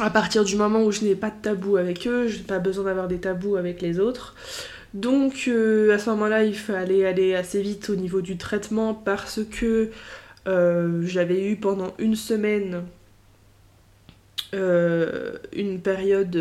à 0.00 0.10
partir 0.10 0.44
du 0.44 0.56
moment 0.56 0.82
où 0.82 0.92
je 0.92 1.04
n'ai 1.04 1.14
pas 1.14 1.30
de 1.30 1.40
tabou 1.40 1.76
avec 1.76 2.06
eux, 2.06 2.28
je 2.28 2.38
n'ai 2.38 2.44
pas 2.44 2.58
besoin 2.58 2.84
d'avoir 2.84 3.08
des 3.08 3.18
tabous 3.18 3.56
avec 3.56 3.80
les 3.82 3.98
autres. 3.98 4.34
Donc 4.94 5.44
euh, 5.48 5.94
à 5.94 5.98
ce 5.98 6.10
moment-là, 6.10 6.44
il 6.44 6.54
fallait 6.54 7.06
aller 7.06 7.34
assez 7.34 7.60
vite 7.60 7.90
au 7.90 7.96
niveau 7.96 8.20
du 8.20 8.36
traitement 8.36 8.94
parce 8.94 9.40
que 9.44 9.90
euh, 10.48 11.02
j'avais 11.04 11.44
eu 11.44 11.56
pendant 11.56 11.92
une 11.98 12.16
semaine 12.16 12.84
euh, 14.54 15.32
une 15.52 15.80
période 15.80 16.36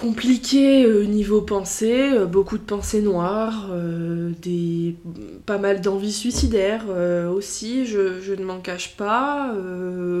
compliqué 0.00 0.84
euh, 0.86 1.04
niveau 1.04 1.42
pensée, 1.42 2.10
euh, 2.14 2.24
beaucoup 2.24 2.56
de 2.56 2.62
pensées 2.62 3.02
noires, 3.02 3.68
euh, 3.70 4.30
des, 4.40 4.96
pas 5.44 5.58
mal 5.58 5.82
d'envies 5.82 6.12
suicidaires 6.12 6.86
aussi, 7.30 7.86
je, 7.86 8.34
ne 8.34 8.44
m'en 8.44 8.60
cache 8.60 8.96
pas, 8.96 9.54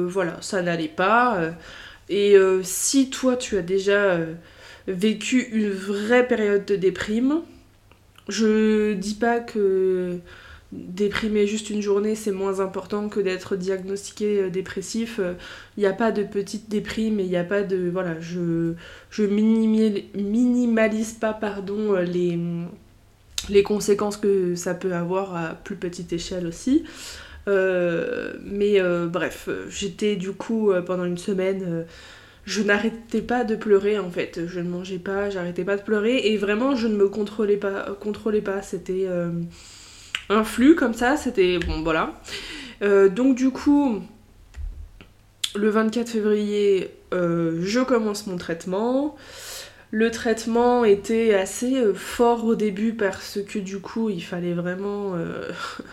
voilà, 0.06 0.36
ça 0.40 0.62
n'allait 0.62 0.88
pas. 0.88 1.38
et 2.08 2.36
si 2.62 3.10
toi 3.10 3.36
tu 3.36 3.56
as 3.56 3.62
déjà 3.62 4.18
vécu 4.86 5.48
une 5.52 5.70
vraie 5.70 6.26
période 6.26 6.64
de 6.64 6.76
déprime, 6.76 7.40
je 8.28 8.94
dis 8.94 9.14
pas 9.14 9.40
que 9.40 10.18
déprimer 10.72 11.46
juste 11.46 11.70
une 11.70 11.82
journée, 11.82 12.14
c'est 12.14 12.30
moins 12.30 12.60
important 12.60 13.08
que 13.08 13.18
d'être 13.20 13.56
diagnostiqué 13.56 14.42
euh, 14.42 14.50
dépressif. 14.50 15.14
Il 15.18 15.24
euh, 15.24 15.34
n'y 15.78 15.86
a 15.86 15.92
pas 15.92 16.12
de 16.12 16.22
petite 16.22 16.68
déprime 16.68 17.18
et 17.18 17.24
il 17.24 17.28
n'y 17.28 17.36
a 17.36 17.44
pas 17.44 17.62
de... 17.62 17.90
Voilà, 17.90 18.20
je, 18.20 18.74
je 19.10 19.24
minimalise 19.24 21.14
pas 21.14 21.32
pardon, 21.32 21.94
euh, 21.94 22.02
les, 22.02 22.38
les 23.48 23.62
conséquences 23.62 24.16
que 24.16 24.54
ça 24.54 24.74
peut 24.74 24.94
avoir 24.94 25.34
à 25.34 25.54
plus 25.54 25.76
petite 25.76 26.12
échelle 26.12 26.46
aussi. 26.46 26.84
mais 27.46 28.80
bref, 29.08 29.48
j'étais 29.68 30.14
du 30.14 30.30
coup 30.32 30.72
pendant 30.86 31.04
une 31.04 31.18
semaine... 31.18 31.84
je 32.44 32.62
n'arrêtais 32.62 33.22
pas 33.22 33.42
de 33.42 33.56
pleurer 33.56 33.98
en 33.98 34.10
fait, 34.10 34.42
je 34.46 34.60
ne 34.60 34.68
mangeais 34.68 35.00
pas, 35.00 35.30
j'arrêtais 35.30 35.64
pas 35.64 35.76
de 35.76 35.82
pleurer 35.82 36.18
et 36.28 36.36
vraiment 36.36 36.76
je 36.76 36.86
ne 36.86 36.94
me 36.94 37.08
contrôlais 37.08 37.56
pas, 37.56 37.96
contrôlais 38.00 38.40
pas. 38.40 38.62
c'était 38.62 39.08
un 40.30 40.44
flux 40.44 40.76
comme 40.76 40.94
ça, 40.94 41.16
c'était 41.16 41.58
bon 41.58 41.82
voilà. 41.82 42.14
Euh, 42.82 43.08
donc 43.08 43.36
du 43.36 43.50
coup, 43.50 44.00
le 45.56 45.68
24 45.68 46.08
février, 46.08 46.94
euh, 47.12 47.58
je 47.62 47.80
commence 47.80 48.26
mon 48.26 48.36
traitement. 48.36 49.16
Le 49.90 50.12
traitement 50.12 50.84
était 50.84 51.34
assez 51.34 51.78
euh, 51.78 51.92
fort 51.94 52.44
au 52.44 52.54
début 52.54 52.92
parce 52.92 53.40
que 53.42 53.58
du 53.58 53.80
coup 53.80 54.08
il 54.08 54.22
fallait 54.22 54.54
vraiment 54.54 55.16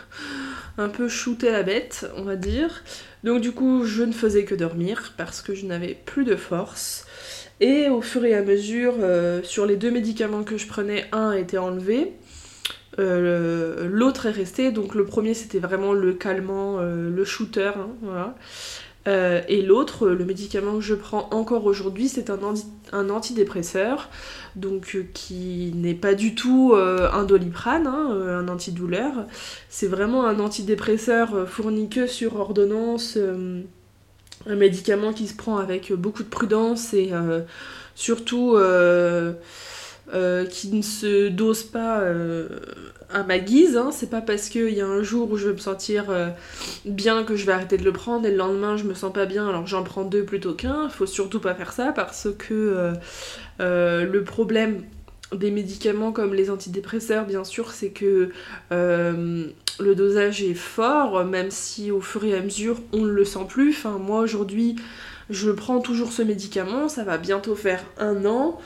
un 0.77 0.89
peu 0.89 1.09
shooter 1.09 1.51
la 1.51 1.63
bête, 1.63 2.07
on 2.15 2.21
va 2.21 2.35
dire. 2.35 2.83
Donc 3.23 3.41
du 3.41 3.51
coup 3.51 3.85
je 3.85 4.03
ne 4.03 4.13
faisais 4.13 4.45
que 4.45 4.53
dormir 4.53 5.15
parce 5.17 5.41
que 5.41 5.55
je 5.55 5.65
n'avais 5.65 5.97
plus 6.05 6.23
de 6.23 6.35
force. 6.35 7.05
Et 7.59 7.89
au 7.89 8.03
fur 8.03 8.23
et 8.23 8.35
à 8.35 8.43
mesure, 8.43 8.93
sur 9.41 9.65
les 9.65 9.77
deux 9.77 9.89
médicaments 9.89 10.43
que 10.43 10.59
je 10.59 10.67
prenais, 10.67 11.05
un 11.11 11.31
été 11.31 11.57
enlevé. 11.57 12.13
Euh, 12.99 13.87
l'autre 13.89 14.25
est 14.25 14.31
resté, 14.31 14.71
donc 14.71 14.95
le 14.95 15.05
premier 15.05 15.33
c'était 15.33 15.59
vraiment 15.59 15.93
le 15.93 16.13
calmant, 16.13 16.77
euh, 16.79 17.09
le 17.09 17.25
shooter, 17.25 17.71
hein. 17.75 18.33
Euh, 19.07 19.41
et 19.47 19.61
l'autre, 19.61 20.09
le 20.09 20.25
médicament 20.25 20.73
que 20.73 20.81
je 20.81 20.93
prends 20.93 21.29
encore 21.31 21.65
aujourd'hui, 21.65 22.09
c'est 22.09 22.29
un, 22.29 22.39
un, 22.91 23.09
antidépresseur, 23.09 24.09
donc 24.57 24.97
qui 25.13 25.71
n'est 25.75 25.93
pas 25.93 26.13
du 26.13 26.35
tout 26.35 26.75
un 26.75 27.23
doliprane, 27.23 27.87
hein, 27.87 28.09
un 28.11 28.49
antidouleur. 28.49 29.13
C'est 29.69 29.87
vraiment 29.87 30.25
un 30.25 30.41
antidépresseur 30.41 31.47
fourni 31.47 31.87
que 31.87 32.05
sur 32.05 32.35
ordonnance 32.35 33.17
un 34.45 34.55
médicament 34.55 35.13
qui 35.13 35.27
se 35.27 35.35
prend 35.37 35.57
avec 35.57 35.93
beaucoup 35.93 36.23
de 36.23 36.27
prudence 36.27 36.93
et 36.93 37.11
surtout 37.95 38.57
euh, 40.13 40.27
euh, 40.27 40.45
qui 40.45 40.69
ne 40.73 40.81
se 40.81 41.29
dose 41.29 41.63
pas 41.63 42.01
euh, 42.01 42.47
à 43.13 43.23
ma 43.23 43.39
guise. 43.39 43.77
Hein. 43.77 43.91
C'est 43.91 44.09
pas 44.09 44.21
parce 44.21 44.49
qu'il 44.49 44.69
y 44.69 44.81
a 44.81 44.87
un 44.87 45.03
jour 45.03 45.31
où 45.31 45.37
je 45.37 45.47
vais 45.47 45.53
me 45.53 45.59
sentir 45.59 46.05
bien 46.85 47.23
que 47.23 47.35
je 47.35 47.45
vais 47.45 47.53
arrêter 47.53 47.77
de 47.77 47.83
le 47.83 47.93
prendre 47.93 48.25
et 48.25 48.31
le 48.31 48.37
lendemain 48.37 48.77
je 48.77 48.83
me 48.83 48.93
sens 48.93 49.13
pas 49.13 49.25
bien 49.25 49.47
alors 49.47 49.67
j'en 49.67 49.83
prends 49.83 50.03
deux 50.03 50.23
plutôt 50.23 50.53
qu'un. 50.53 50.89
Faut 50.89 51.05
surtout 51.05 51.39
pas 51.39 51.55
faire 51.55 51.71
ça 51.71 51.91
parce 51.91 52.27
que 52.37 52.93
le 53.59 54.23
problème 54.23 54.83
des 55.33 55.51
médicaments 55.51 56.11
comme 56.11 56.33
les 56.33 56.49
antidépresseurs, 56.49 57.25
bien 57.25 57.43
sûr, 57.43 57.71
c'est 57.71 57.89
que 57.89 58.31
le 58.71 59.95
dosage 59.95 60.41
est 60.41 60.55
fort, 60.55 61.23
même 61.25 61.51
si 61.51 61.91
au 61.91 62.01
fur 62.01 62.25
et 62.25 62.35
à 62.35 62.41
mesure 62.41 62.79
on 62.91 63.01
ne 63.01 63.11
le 63.11 63.25
sent 63.25 63.45
plus. 63.47 63.71
Enfin, 63.71 63.97
moi 63.97 64.21
aujourd'hui, 64.21 64.75
je 65.29 65.51
prends 65.51 65.79
toujours 65.79 66.11
ce 66.11 66.21
médicament, 66.21 66.89
ça 66.89 67.03
va 67.03 67.17
bientôt 67.17 67.55
faire 67.55 67.83
un 67.97 68.25
an. 68.25 68.59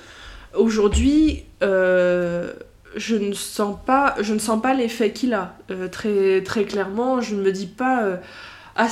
Aujourd'hui, 0.54 1.44
euh, 1.64 2.52
je 2.96 3.16
ne 3.16 3.34
sens 3.34 3.78
pas, 3.86 4.16
je 4.22 4.34
ne 4.34 4.40
sens 4.40 4.62
pas 4.62 4.74
l'effet 4.74 5.12
qu'il 5.12 5.34
a. 5.34 5.56
Euh, 5.70 5.88
très, 5.88 6.42
très 6.44 6.66
clairement, 6.66 7.22
je 7.22 7.36
ne 7.36 7.42
me 7.42 7.52
dis 7.52 7.68
pas. 7.68 8.04
Euh, 8.04 8.18
ah, 8.76 8.88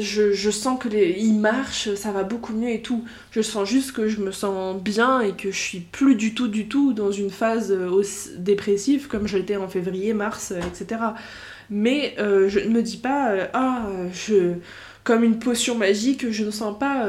je, 0.00 0.50
sens 0.50 0.78
que 0.78 0.88
les, 0.88 1.16
il 1.18 1.34
marche, 1.34 1.94
ça 1.94 2.12
va 2.12 2.24
beaucoup 2.24 2.52
mieux 2.52 2.70
et 2.70 2.82
tout. 2.82 3.04
Je 3.30 3.40
sens 3.40 3.68
juste 3.68 3.92
que 3.92 4.08
je 4.08 4.20
me 4.20 4.32
sens 4.32 4.80
bien 4.80 5.20
et 5.20 5.32
que 5.32 5.50
je 5.50 5.58
suis 5.58 5.80
plus 5.80 6.14
du 6.14 6.34
tout, 6.34 6.48
du 6.48 6.66
tout 6.66 6.92
dans 6.94 7.12
une 7.12 7.30
phase 7.30 7.74
dépressive 8.36 9.06
comme 9.06 9.28
j'étais 9.28 9.56
en 9.56 9.68
février, 9.68 10.14
mars, 10.14 10.52
etc. 10.52 11.02
Mais 11.68 12.14
je 12.18 12.58
ne 12.58 12.70
me 12.70 12.82
dis 12.82 12.96
pas, 12.96 13.34
ah, 13.52 13.86
je, 14.14 14.54
comme 15.04 15.24
une 15.24 15.38
potion 15.38 15.74
magique, 15.74 16.30
je 16.30 16.44
ne 16.44 16.50
sens 16.50 16.78
pas 16.78 17.06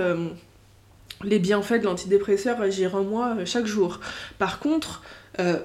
les 1.23 1.39
bienfaits 1.39 1.79
de 1.79 1.85
l'antidépresseur 1.85 2.61
agir 2.61 2.95
en 2.95 3.03
moi 3.03 3.35
euh, 3.37 3.45
chaque 3.45 3.65
jour. 3.65 3.99
Par 4.37 4.59
contre, 4.59 5.01
euh, 5.39 5.57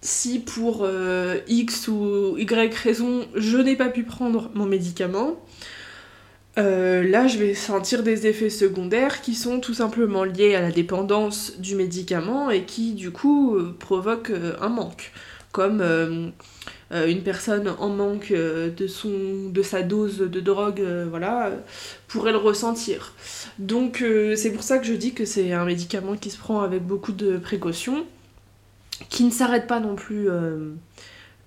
si 0.00 0.38
pour 0.38 0.88
X 1.48 1.88
ou 1.88 2.36
Y 2.38 2.72
raison, 2.72 3.26
je 3.34 3.56
n'ai 3.58 3.74
pas 3.74 3.88
pu 3.88 4.04
prendre 4.04 4.48
mon 4.54 4.64
médicament, 4.64 5.34
là, 6.56 7.26
je 7.26 7.36
vais 7.36 7.54
sentir 7.54 8.04
des 8.04 8.28
effets 8.28 8.48
secondaires 8.48 9.22
qui 9.22 9.34
sont 9.34 9.58
tout 9.58 9.74
simplement 9.74 10.22
liés 10.22 10.54
à 10.54 10.60
la 10.60 10.70
dépendance 10.70 11.58
du 11.58 11.74
médicament 11.74 12.48
et 12.48 12.62
qui, 12.62 12.92
du 12.92 13.10
coup, 13.10 13.58
provoquent 13.80 14.32
un 14.60 14.68
manque. 14.68 15.12
Comme 15.58 15.82
euh, 16.90 17.06
une 17.06 17.22
personne 17.22 17.68
en 17.78 17.90
manque 17.90 18.30
euh, 18.30 18.70
de, 18.70 18.86
son, 18.86 19.50
de 19.50 19.62
sa 19.62 19.82
dose 19.82 20.20
de 20.20 20.40
drogue, 20.40 20.80
euh, 20.80 21.06
voilà, 21.10 21.50
pourrait 22.06 22.32
le 22.32 22.38
ressentir. 22.38 23.12
Donc 23.58 24.02
c'est 24.36 24.52
pour 24.52 24.62
ça 24.62 24.78
que 24.78 24.86
je 24.86 24.94
dis 24.94 25.12
que 25.12 25.24
c'est 25.24 25.52
un 25.52 25.64
médicament 25.64 26.16
qui 26.16 26.30
se 26.30 26.38
prend 26.38 26.62
avec 26.62 26.82
beaucoup 26.86 27.12
de 27.12 27.36
précautions, 27.36 28.06
qui 29.10 29.24
ne 29.24 29.30
s'arrête 29.30 29.66
pas 29.66 29.80
non 29.80 29.96
plus 29.96 30.28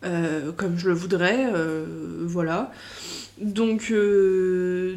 comme 0.01 0.77
je 0.77 0.89
le 0.89 0.93
voudrais, 0.93 1.47
voilà. 2.21 2.71
Donc, 3.39 3.93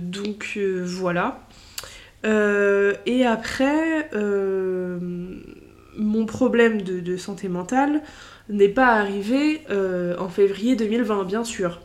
donc 0.01 0.59
voilà. 0.83 1.41
et 2.25 3.25
après, 3.25 4.11
mon 5.97 6.27
problème 6.27 6.83
de 6.83 7.17
santé 7.17 7.49
mentale, 7.49 8.03
n'est 8.49 8.69
pas 8.69 8.95
arrivé 8.95 9.63
euh, 9.71 10.17
en 10.19 10.29
février 10.29 10.77
2020, 10.77 11.25
bien 11.25 11.45
sûr. 11.45 11.81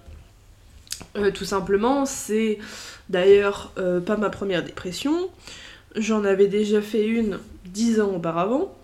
Euh, 1.16 1.32
tout 1.32 1.46
simplement, 1.46 2.06
c'est 2.06 2.60
d'ailleurs 3.10 3.72
euh, 3.78 4.00
pas 4.00 4.18
ma 4.18 4.30
première 4.30 4.64
dépression. 4.64 5.30
J'en 5.96 6.24
avais 6.24 6.48
déjà 6.48 6.82
fait 6.82 7.06
une 7.06 7.40
dix 7.66 8.00
ans 8.02 8.12
auparavant, 8.16 8.76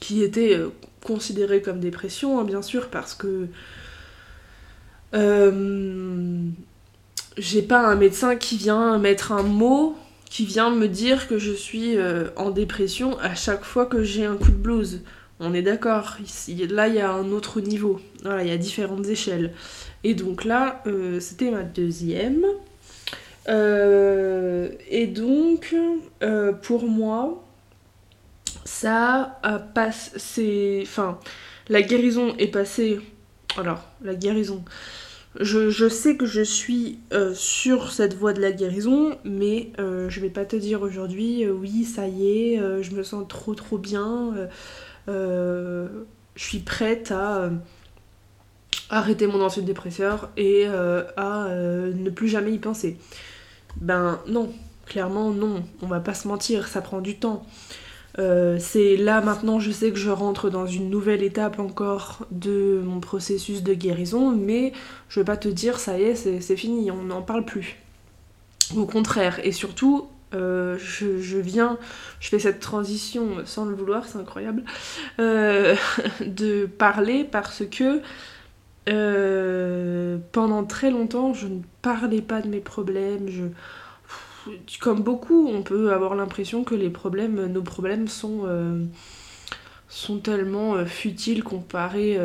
qui 0.00 0.22
était 0.22 0.58
considérée 1.04 1.62
comme 1.62 1.80
dépression, 1.80 2.38
hein, 2.38 2.44
bien 2.44 2.62
sûr, 2.62 2.88
parce 2.88 3.14
que 3.14 3.48
j'ai 7.36 7.62
pas 7.62 7.80
un 7.80 7.96
médecin 7.96 8.36
qui 8.36 8.56
vient 8.56 8.98
mettre 8.98 9.32
un 9.32 9.42
mot, 9.42 9.96
qui 10.26 10.44
vient 10.44 10.70
me 10.70 10.86
dire 10.86 11.26
que 11.26 11.38
je 11.38 11.50
suis 11.50 11.96
en 12.36 12.50
dépression 12.50 13.18
à 13.18 13.34
chaque 13.34 13.64
fois 13.64 13.86
que 13.86 14.04
j'ai 14.04 14.24
un 14.24 14.36
coup 14.36 14.52
de 14.52 14.56
blues. 14.56 15.00
On 15.42 15.54
est 15.54 15.62
d'accord, 15.62 16.18
là 16.68 16.88
il 16.88 16.94
y 16.94 17.00
a 17.00 17.10
un 17.10 17.32
autre 17.32 17.62
niveau, 17.62 17.98
il 18.24 18.46
y 18.46 18.50
a 18.50 18.58
différentes 18.58 19.06
échelles. 19.06 19.54
Et 20.04 20.12
donc 20.12 20.44
là, 20.44 20.82
euh, 20.86 21.18
c'était 21.18 21.50
ma 21.50 21.62
deuxième. 21.62 22.44
Euh, 23.48 24.68
et 24.88 25.06
donc, 25.06 25.74
euh, 26.22 26.52
pour 26.52 26.86
moi, 26.86 27.42
ça 28.66 29.40
passe, 29.74 30.12
c'est, 30.16 30.80
enfin, 30.82 31.18
la 31.70 31.80
guérison 31.80 32.34
est 32.38 32.48
passée. 32.48 33.00
Alors, 33.56 33.82
la 34.02 34.14
guérison. 34.14 34.62
Je, 35.38 35.70
je 35.70 35.88
sais 35.88 36.16
que 36.16 36.26
je 36.26 36.42
suis 36.42 36.98
sur 37.34 37.92
cette 37.92 38.14
voie 38.14 38.32
de 38.32 38.40
la 38.40 38.52
guérison, 38.52 39.16
mais 39.24 39.72
je 39.78 40.20
vais 40.20 40.28
pas 40.28 40.44
te 40.44 40.56
dire 40.56 40.82
aujourd'hui, 40.82 41.48
oui, 41.48 41.84
ça 41.84 42.08
y 42.08 42.28
est, 42.28 42.82
je 42.82 42.90
me 42.92 43.02
sens 43.02 43.26
trop 43.28 43.54
trop 43.54 43.78
bien 43.78 44.34
je 45.06 45.94
suis 46.36 46.60
prête 46.60 47.10
à 47.10 47.38
euh, 47.38 47.50
arrêter 48.88 49.26
mon 49.26 49.40
antidépresseur 49.40 50.30
et 50.36 50.64
euh, 50.66 51.04
à 51.16 51.48
ne 51.48 52.10
plus 52.10 52.28
jamais 52.28 52.52
y 52.52 52.58
penser. 52.58 52.98
Ben 53.76 54.20
non, 54.26 54.52
clairement 54.86 55.30
non, 55.30 55.62
on 55.82 55.86
va 55.86 56.00
pas 56.00 56.14
se 56.14 56.28
mentir, 56.28 56.68
ça 56.68 56.80
prend 56.80 57.00
du 57.00 57.16
temps. 57.16 57.44
c'est 58.16 58.96
là 58.96 59.20
maintenant, 59.20 59.60
je 59.60 59.70
sais 59.70 59.90
que 59.90 59.98
je 59.98 60.10
rentre 60.10 60.50
dans 60.50 60.66
une 60.66 60.90
nouvelle 60.90 61.22
étape 61.22 61.58
encore 61.58 62.26
de 62.30 62.82
mon 62.84 63.00
processus 63.00 63.62
de 63.62 63.74
guérison, 63.74 64.30
mais 64.30 64.72
je 65.08 65.20
vais 65.20 65.24
pas 65.24 65.36
te 65.36 65.48
dire 65.48 65.78
ça 65.78 65.98
y 65.98 66.02
est, 66.02 66.14
c'est 66.14 66.56
fini, 66.56 66.90
on 66.90 67.04
n'en 67.04 67.22
parle 67.22 67.44
plus. 67.44 67.76
Au 68.76 68.86
contraire, 68.86 69.40
et 69.42 69.52
surtout, 69.52 70.08
euh, 70.32 70.78
je, 70.78 71.38
viens, 71.38 71.78
je 72.20 72.28
fais 72.28 72.38
cette 72.38 72.60
transition 72.60 73.44
sans 73.44 73.64
le 73.64 73.74
vouloir, 73.74 74.06
c'est 74.06 74.18
incroyable, 74.18 74.64
euh, 75.18 75.74
de 76.20 76.66
parler 76.66 77.24
parce 77.24 77.64
que 77.66 78.00
euh, 78.88 80.18
pendant 80.32 80.64
très 80.64 80.90
longtemps, 80.90 81.34
je 81.34 81.48
ne 81.48 81.60
parlais 81.82 82.22
pas 82.22 82.40
de 82.42 82.48
mes 82.48 82.60
problèmes. 82.60 83.28
Comme 84.80 85.02
beaucoup, 85.02 85.48
on 85.48 85.62
peut 85.62 85.92
avoir 85.92 86.14
l'impression 86.14 86.64
que 86.64 86.74
les 86.74 86.90
problèmes, 86.90 87.46
nos 87.46 87.62
problèmes 87.62 88.08
sont, 88.08 88.48
sont 89.88 90.18
tellement 90.18 90.82
futiles 90.86 91.44
comparés 91.44 92.18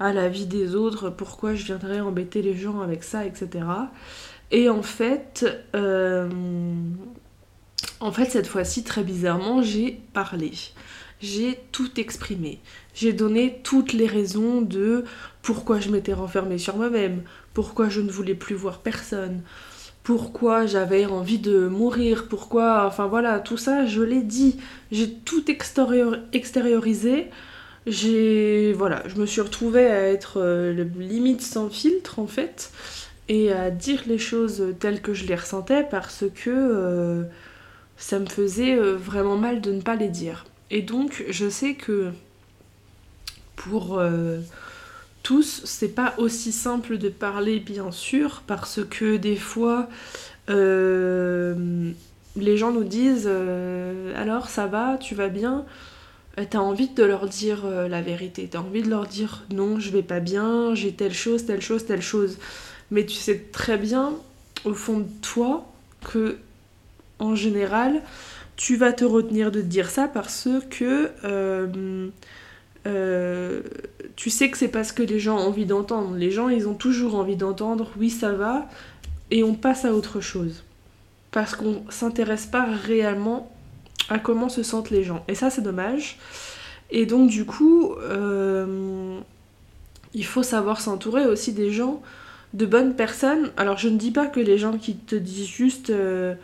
à 0.00 0.12
la 0.12 0.28
vie 0.28 0.46
des 0.46 0.74
autres. 0.74 1.08
Pourquoi 1.08 1.54
je 1.54 1.64
viendrais 1.64 2.00
embêter 2.00 2.42
les 2.42 2.56
gens 2.56 2.80
avec 2.80 3.04
ça, 3.04 3.24
etc. 3.24 3.64
Et 4.50 4.68
en 4.68 4.82
fait, 4.82 5.46
euh, 5.74 6.28
en 8.00 8.12
fait, 8.12 8.30
cette 8.30 8.46
fois-ci, 8.46 8.82
très 8.82 9.02
bizarrement, 9.02 9.62
j'ai 9.62 10.00
parlé. 10.12 10.52
J'ai 11.20 11.58
tout 11.72 11.98
exprimé. 11.98 12.60
J'ai 12.94 13.12
donné 13.12 13.60
toutes 13.62 13.92
les 13.92 14.06
raisons 14.06 14.62
de 14.62 15.04
pourquoi 15.42 15.80
je 15.80 15.90
m'étais 15.90 16.12
renfermée 16.12 16.58
sur 16.58 16.76
moi-même, 16.76 17.22
pourquoi 17.54 17.88
je 17.88 18.00
ne 18.00 18.10
voulais 18.10 18.34
plus 18.34 18.54
voir 18.54 18.78
personne, 18.78 19.42
pourquoi 20.02 20.66
j'avais 20.66 21.06
envie 21.06 21.38
de 21.38 21.66
mourir, 21.68 22.28
pourquoi, 22.28 22.86
enfin 22.86 23.06
voilà, 23.06 23.40
tout 23.40 23.56
ça, 23.56 23.84
je 23.84 24.00
l'ai 24.00 24.22
dit. 24.22 24.58
J'ai 24.92 25.12
tout 25.12 25.44
extériorisé. 25.50 27.26
J'ai, 27.86 28.72
voilà, 28.74 29.02
je 29.06 29.16
me 29.16 29.26
suis 29.26 29.40
retrouvée 29.40 29.86
à 29.86 30.08
être 30.08 30.40
euh, 30.40 30.84
limite 30.98 31.40
sans 31.42 31.70
filtre 31.70 32.18
en 32.18 32.26
fait 32.26 32.70
et 33.28 33.52
à 33.52 33.70
dire 33.70 34.02
les 34.06 34.18
choses 34.18 34.74
telles 34.80 35.02
que 35.02 35.12
je 35.12 35.26
les 35.26 35.34
ressentais 35.34 35.84
parce 35.84 36.24
que 36.34 36.50
euh, 36.50 37.22
ça 37.96 38.18
me 38.18 38.26
faisait 38.26 38.76
euh, 38.76 38.96
vraiment 38.96 39.36
mal 39.36 39.60
de 39.60 39.72
ne 39.72 39.80
pas 39.80 39.96
les 39.96 40.08
dire. 40.08 40.46
Et 40.70 40.82
donc 40.82 41.24
je 41.28 41.48
sais 41.48 41.74
que 41.74 42.10
pour 43.56 43.98
euh, 43.98 44.38
tous, 45.22 45.62
c'est 45.64 45.94
pas 45.94 46.14
aussi 46.16 46.52
simple 46.52 46.96
de 46.96 47.08
parler 47.08 47.60
bien 47.60 47.90
sûr 47.90 48.42
parce 48.46 48.80
que 48.88 49.16
des 49.16 49.36
fois 49.36 49.88
les 50.48 52.56
gens 52.56 52.72
nous 52.72 52.84
disent 52.84 53.30
alors 54.16 54.48
ça 54.48 54.66
va, 54.66 54.96
tu 54.96 55.14
vas 55.14 55.28
bien? 55.28 55.66
T'as 56.48 56.60
envie 56.60 56.88
de 56.88 57.04
leur 57.04 57.26
dire 57.26 57.66
la 57.66 58.00
vérité, 58.00 58.48
t'as 58.50 58.60
envie 58.60 58.80
de 58.80 58.88
leur 58.88 59.06
dire 59.06 59.44
non, 59.52 59.78
je 59.78 59.90
vais 59.90 60.02
pas 60.02 60.20
bien, 60.20 60.74
j'ai 60.74 60.92
telle 60.92 61.12
chose, 61.12 61.44
telle 61.44 61.60
chose, 61.60 61.84
telle 61.84 62.00
chose 62.00 62.38
mais 62.90 63.04
tu 63.06 63.14
sais 63.14 63.38
très 63.52 63.76
bien 63.76 64.14
au 64.64 64.74
fond 64.74 64.98
de 65.00 65.08
toi 65.22 65.70
que 66.12 66.38
en 67.18 67.34
général 67.34 68.02
tu 68.56 68.76
vas 68.76 68.92
te 68.92 69.04
retenir 69.04 69.50
de 69.52 69.60
dire 69.60 69.88
ça 69.88 70.08
parce 70.08 70.48
que 70.70 71.10
euh, 71.24 72.08
euh, 72.86 73.60
tu 74.16 74.30
sais 74.30 74.50
que 74.50 74.58
c'est 74.58 74.68
parce 74.68 74.92
que 74.92 75.02
les 75.02 75.20
gens 75.20 75.36
ont 75.36 75.48
envie 75.48 75.66
d'entendre. 75.66 76.16
Les 76.16 76.30
gens, 76.30 76.48
ils 76.48 76.68
ont 76.68 76.74
toujours 76.74 77.14
envie 77.14 77.36
d'entendre 77.36 77.90
oui, 77.98 78.10
ça 78.10 78.32
va, 78.32 78.68
et 79.30 79.44
on 79.44 79.54
passe 79.54 79.84
à 79.84 79.92
autre 79.92 80.20
chose. 80.20 80.64
parce 81.30 81.54
qu'on 81.54 81.82
s'intéresse 81.90 82.46
pas 82.46 82.64
réellement 82.64 83.52
à 84.08 84.18
comment 84.18 84.48
se 84.48 84.62
sentent 84.62 84.90
les 84.90 85.04
gens. 85.04 85.24
Et 85.28 85.34
ça, 85.34 85.50
c'est 85.50 85.60
dommage. 85.60 86.18
Et 86.90 87.04
donc, 87.04 87.28
du 87.28 87.44
coup, 87.44 87.92
euh, 88.00 89.18
il 90.14 90.24
faut 90.24 90.42
savoir 90.42 90.80
s'entourer 90.80 91.26
aussi 91.26 91.52
des 91.52 91.70
gens, 91.70 92.02
de 92.54 92.66
bonnes 92.66 92.94
personnes. 92.94 93.50
Alors, 93.56 93.78
je 93.78 93.88
ne 93.88 93.96
dis 93.96 94.10
pas 94.10 94.26
que 94.26 94.40
les 94.40 94.58
gens 94.58 94.78
qui 94.78 94.96
te 94.96 95.14
disent 95.14 95.48
juste. 95.48 95.90
Euh, 95.90 96.34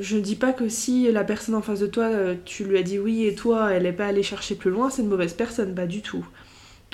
je 0.00 0.16
ne 0.16 0.22
dis 0.22 0.36
pas 0.36 0.52
que 0.52 0.68
si 0.68 1.10
la 1.12 1.24
personne 1.24 1.54
en 1.54 1.62
face 1.62 1.80
de 1.80 1.86
toi, 1.86 2.04
euh, 2.04 2.34
tu 2.44 2.64
lui 2.64 2.78
as 2.78 2.82
dit 2.82 2.98
oui 2.98 3.26
et 3.26 3.34
toi, 3.34 3.70
elle 3.70 3.82
n'est 3.82 3.92
pas 3.92 4.06
allée 4.06 4.22
chercher 4.22 4.54
plus 4.54 4.70
loin, 4.70 4.88
c'est 4.88 5.02
une 5.02 5.08
mauvaise 5.08 5.34
personne, 5.34 5.74
pas 5.74 5.86
du 5.86 6.00
tout. 6.00 6.26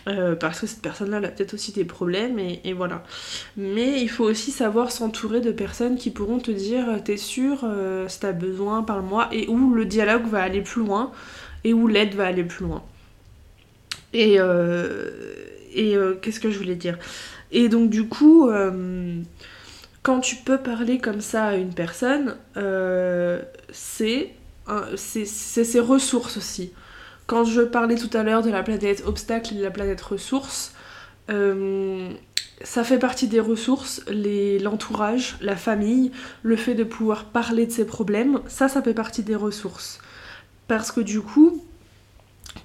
Euh, 0.08 0.34
parce 0.34 0.60
que 0.60 0.66
cette 0.66 0.80
personne-là, 0.80 1.18
elle 1.18 1.26
a 1.26 1.28
peut-être 1.28 1.54
aussi 1.54 1.72
des 1.72 1.84
problèmes 1.84 2.38
et, 2.38 2.72
voilà. 2.72 3.04
Mais 3.56 4.00
il 4.00 4.08
faut 4.08 4.24
aussi 4.24 4.50
savoir 4.50 4.90
s'entourer 4.90 5.40
de 5.40 5.52
personnes 5.52 5.96
qui 5.96 6.10
pourront 6.10 6.38
te 6.38 6.50
dire 6.50 6.86
T'es 7.04 7.16
sûr, 7.16 7.60
euh, 7.64 8.08
si 8.08 8.20
t'as 8.20 8.32
besoin, 8.32 8.82
parle-moi, 8.82 9.28
et 9.32 9.46
où 9.48 9.74
le 9.74 9.84
dialogue 9.84 10.26
va 10.26 10.42
aller 10.42 10.62
plus 10.62 10.82
loin 10.82 11.12
et 11.64 11.74
où 11.74 11.86
l'aide 11.86 12.14
va 12.14 12.26
aller 12.26 12.44
plus 12.44 12.64
loin. 12.64 12.82
Et, 14.14 14.36
euh, 14.38 15.10
et 15.74 15.96
qu'est-ce 16.20 16.40
que 16.40 16.50
je 16.50 16.58
voulais 16.58 16.76
dire? 16.76 16.98
Et 17.52 17.68
donc, 17.68 17.90
du 17.90 18.08
coup, 18.08 18.50
quand 20.02 20.20
tu 20.20 20.36
peux 20.36 20.58
parler 20.58 20.98
comme 20.98 21.20
ça 21.20 21.46
à 21.46 21.54
une 21.56 21.74
personne, 21.74 22.36
c'est 23.72 24.34
ses 24.94 25.80
ressources 25.80 26.36
aussi. 26.36 26.72
Quand 27.26 27.44
je 27.44 27.62
parlais 27.62 27.94
tout 27.94 28.10
à 28.16 28.24
l'heure 28.24 28.42
de 28.42 28.50
la 28.50 28.64
planète 28.64 29.04
obstacle 29.06 29.54
et 29.54 29.58
de 29.58 29.62
la 29.62 29.70
planète 29.70 30.00
ressources, 30.00 30.74
euh, 31.30 32.10
ça 32.62 32.82
fait 32.82 32.98
partie 32.98 33.28
des 33.28 33.38
ressources, 33.38 34.02
l'entourage, 34.08 35.36
la 35.40 35.54
famille, 35.54 36.10
le 36.42 36.56
fait 36.56 36.74
de 36.74 36.82
pouvoir 36.82 37.26
parler 37.26 37.66
de 37.66 37.70
ses 37.70 37.86
problèmes, 37.86 38.40
ça, 38.48 38.68
ça 38.68 38.82
fait 38.82 38.94
partie 38.94 39.22
des 39.22 39.36
ressources. 39.36 40.00
Parce 40.66 40.90
que 40.90 41.00
du 41.00 41.20
coup, 41.20 41.64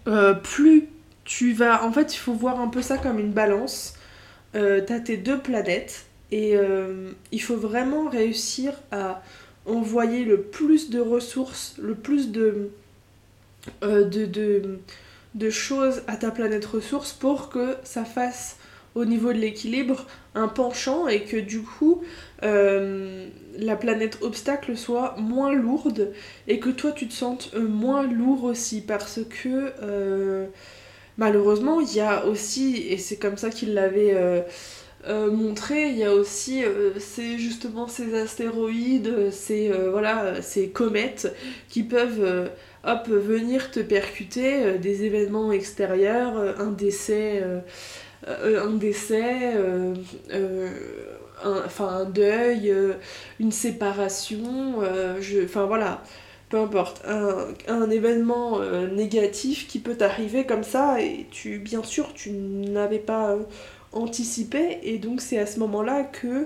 euh, 0.08 0.34
plus 0.34 0.90
tu 1.26 1.52
vas... 1.54 1.84
En 1.84 1.92
fait, 1.92 2.14
il 2.14 2.20
faut 2.20 2.34
voir 2.34 2.62
un 2.62 2.68
peu 2.70 2.82
ça 2.82 2.98
comme 2.98 3.20
une 3.20 3.34
balance. 3.34 3.96
Euh, 4.56 4.82
T'as 4.86 5.00
tes 5.00 5.18
deux 5.18 5.40
planètes 5.40 6.06
et 6.32 6.56
euh, 6.56 7.12
il 7.32 7.42
faut 7.42 7.58
vraiment 7.58 8.10
réussir 8.10 8.74
à 8.92 9.22
envoyer 9.66 10.24
le 10.24 10.42
plus 10.42 10.90
de 10.90 11.00
ressources, 11.00 11.76
le 11.78 11.96
plus 11.96 12.32
de 12.32 12.70
euh, 13.84 14.06
de, 14.06 14.80
de, 15.34 15.50
choses 15.50 16.04
à 16.08 16.16
ta 16.16 16.32
planète 16.32 16.66
ressource 16.66 17.12
pour 17.12 17.50
que 17.50 17.76
ça 17.84 18.06
fasse 18.06 18.58
au 18.94 19.06
niveau 19.06 19.34
de 19.34 19.40
l'équilibre 19.40 20.06
un 20.36 20.48
penchant 20.48 21.08
et 21.08 21.24
que 21.24 21.38
du 21.38 21.62
coup 21.62 22.04
la 22.42 23.76
planète 23.76 24.20
obstacle 24.22 24.78
soit 24.78 25.16
moins 25.18 25.52
lourde 25.52 26.14
et 26.48 26.60
que 26.60 26.70
toi 26.70 26.92
tu 26.92 27.08
te 27.08 27.14
sentes 27.14 27.54
moins 27.56 28.04
lourd 28.04 28.44
aussi 28.44 28.82
parce 28.82 29.20
que 29.28 29.74
malheureusement 31.18 31.80
il 31.80 31.94
y 31.94 32.02
a 32.02 32.26
aussi 32.26 32.86
et 32.90 32.98
c'est 32.98 33.18
comme 33.18 33.38
ça 33.38 33.50
qu'il 33.50 33.74
l'avait 33.74 34.44
montré 35.08 35.90
il 35.90 35.98
y 35.98 36.04
a 36.04 36.14
aussi 36.14 36.64
c'est 37.00 37.38
justement 37.38 37.88
ces 37.88 38.20
astéroïdes 38.20 39.32
ces 39.32 39.72
voilà 39.92 40.42
ces 40.42 40.70
comètes 40.70 41.34
qui 41.70 41.84
peuvent 41.84 42.50
hop, 42.86 43.08
venir 43.08 43.72
te 43.72 43.80
percuter 43.80 44.64
euh, 44.64 44.78
des 44.78 45.04
événements 45.04 45.52
extérieurs, 45.52 46.38
euh, 46.38 46.54
un 46.60 46.72
décès, 46.72 47.44
euh, 47.44 47.62
un 48.64 48.72
décès, 48.72 49.54
enfin 51.44 51.88
un 51.88 52.06
deuil, 52.06 52.74
une 53.40 53.52
séparation, 53.52 54.80
enfin 55.44 55.66
voilà, 55.66 56.02
peu 56.50 56.60
importe, 56.60 57.04
un, 57.68 57.90
événement 57.90 58.60
négatif 58.94 59.68
qui 59.68 59.80
peut 59.80 59.96
t'arriver 59.96 60.46
comme 60.46 60.64
ça 60.64 61.02
et 61.02 61.26
tu, 61.32 61.58
bien 61.58 61.84
sûr, 61.84 62.14
tu 62.14 62.32
n'avais 62.32 63.00
pas 63.00 63.36
anticipé 63.94 64.80
et 64.84 65.00
donc 65.00 65.22
c'est 65.22 65.40
à 65.40 65.46
ce 65.46 65.60
moment-là 65.60 66.04
que 66.04 66.46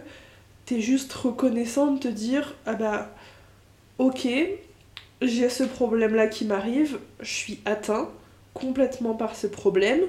tu 0.65 0.75
es 0.75 0.81
juste 0.81 1.12
reconnaissant 1.13 1.91
de 1.91 1.99
te 1.99 2.07
dire 2.07 2.55
ah 2.65 2.75
bah 2.75 3.09
ok 3.97 4.27
j'ai 5.21 5.49
ce 5.49 5.63
problème-là 5.63 6.27
qui 6.27 6.45
m'arrive, 6.45 6.99
je 7.19 7.33
suis 7.33 7.59
atteint 7.65 8.09
complètement 8.53 9.13
par 9.13 9.35
ce 9.35 9.47
problème, 9.47 10.01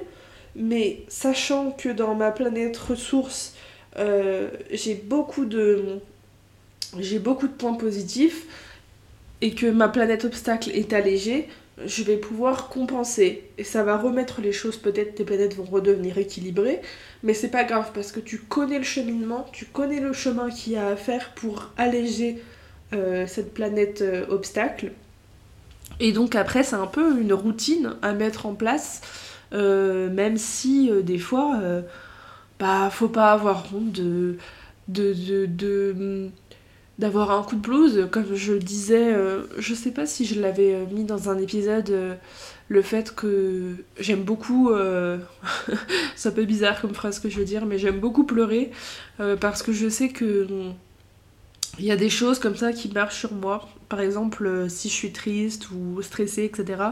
mais 0.55 1.03
sachant 1.07 1.71
que 1.71 1.89
dans 1.89 2.15
ma 2.15 2.31
planète 2.31 2.77
ressources, 2.77 3.55
euh, 3.97 4.49
j'ai 4.71 4.95
beaucoup 4.95 5.45
de 5.45 5.99
j'ai 6.99 7.19
beaucoup 7.19 7.47
de 7.47 7.53
points 7.53 7.73
positifs 7.73 8.47
et 9.41 9.53
que 9.53 9.65
ma 9.65 9.89
planète 9.89 10.25
obstacle 10.25 10.71
est 10.71 10.93
allégée, 10.93 11.47
je 11.85 12.03
vais 12.03 12.17
pouvoir 12.17 12.69
compenser 12.69 13.43
et 13.57 13.63
ça 13.63 13.83
va 13.83 13.97
remettre 13.97 14.41
les 14.41 14.51
choses 14.51 14.77
peut-être 14.77 15.15
tes 15.15 15.23
planètes 15.23 15.55
vont 15.55 15.63
redevenir 15.63 16.19
équilibrées 16.19 16.79
mais 17.23 17.33
c'est 17.33 17.47
pas 17.47 17.63
grave 17.63 17.89
parce 17.91 18.11
que 18.11 18.19
tu 18.19 18.37
connais 18.37 18.77
le 18.77 18.83
cheminement 18.83 19.47
tu 19.51 19.65
connais 19.65 19.99
le 19.99 20.13
chemin 20.13 20.51
qu'il 20.51 20.73
y 20.73 20.75
a 20.75 20.89
à 20.89 20.95
faire 20.95 21.31
pour 21.33 21.71
alléger 21.77 22.39
euh, 22.93 23.25
cette 23.25 23.53
planète 23.53 24.01
euh, 24.01 24.25
obstacle. 24.27 24.91
Et 26.01 26.11
donc 26.11 26.35
après, 26.35 26.61
c'est 26.61 26.75
un 26.75 26.87
peu 26.87 27.21
une 27.21 27.31
routine 27.31 27.95
à 28.01 28.11
mettre 28.11 28.45
en 28.47 28.53
place, 28.53 28.99
euh, 29.53 30.09
même 30.09 30.35
si 30.35 30.91
des 31.03 31.17
fois, 31.17 31.57
bah, 32.59 32.89
faut 32.91 33.07
pas 33.07 33.31
avoir 33.31 33.63
honte 33.73 33.93
de, 33.93 34.35
de, 34.89 36.29
d'avoir 37.01 37.31
un 37.31 37.43
coup 37.43 37.55
de 37.55 37.61
blues, 37.61 38.07
comme 38.11 38.35
je 38.35 38.53
disais, 38.53 39.13
je 39.57 39.73
sais 39.73 39.91
pas 39.91 40.05
si 40.05 40.23
je 40.23 40.39
l'avais 40.39 40.85
mis 40.91 41.03
dans 41.03 41.29
un 41.29 41.37
épisode, 41.37 42.17
le 42.69 42.81
fait 42.81 43.13
que 43.13 43.75
j'aime 43.99 44.23
beaucoup, 44.23 44.71
c'est 46.15 46.29
un 46.29 46.31
peu 46.31 46.45
bizarre 46.45 46.79
comme 46.79 46.93
phrase 46.93 47.19
que 47.19 47.27
je 47.27 47.39
veux 47.39 47.45
dire, 47.45 47.65
mais 47.65 47.77
j'aime 47.77 47.99
beaucoup 47.99 48.23
pleurer, 48.23 48.71
parce 49.39 49.63
que 49.63 49.73
je 49.73 49.89
sais 49.89 50.09
que 50.09 50.47
il 51.81 51.87
y 51.87 51.91
a 51.91 51.95
des 51.95 52.11
choses 52.11 52.37
comme 52.37 52.55
ça 52.55 52.73
qui 52.73 52.89
marchent 52.89 53.19
sur 53.19 53.33
moi. 53.33 53.67
Par 53.89 54.01
exemple, 54.01 54.45
euh, 54.45 54.69
si 54.69 54.87
je 54.87 54.93
suis 54.93 55.11
triste 55.11 55.71
ou 55.71 55.99
stressée, 56.03 56.43
etc. 56.43 56.83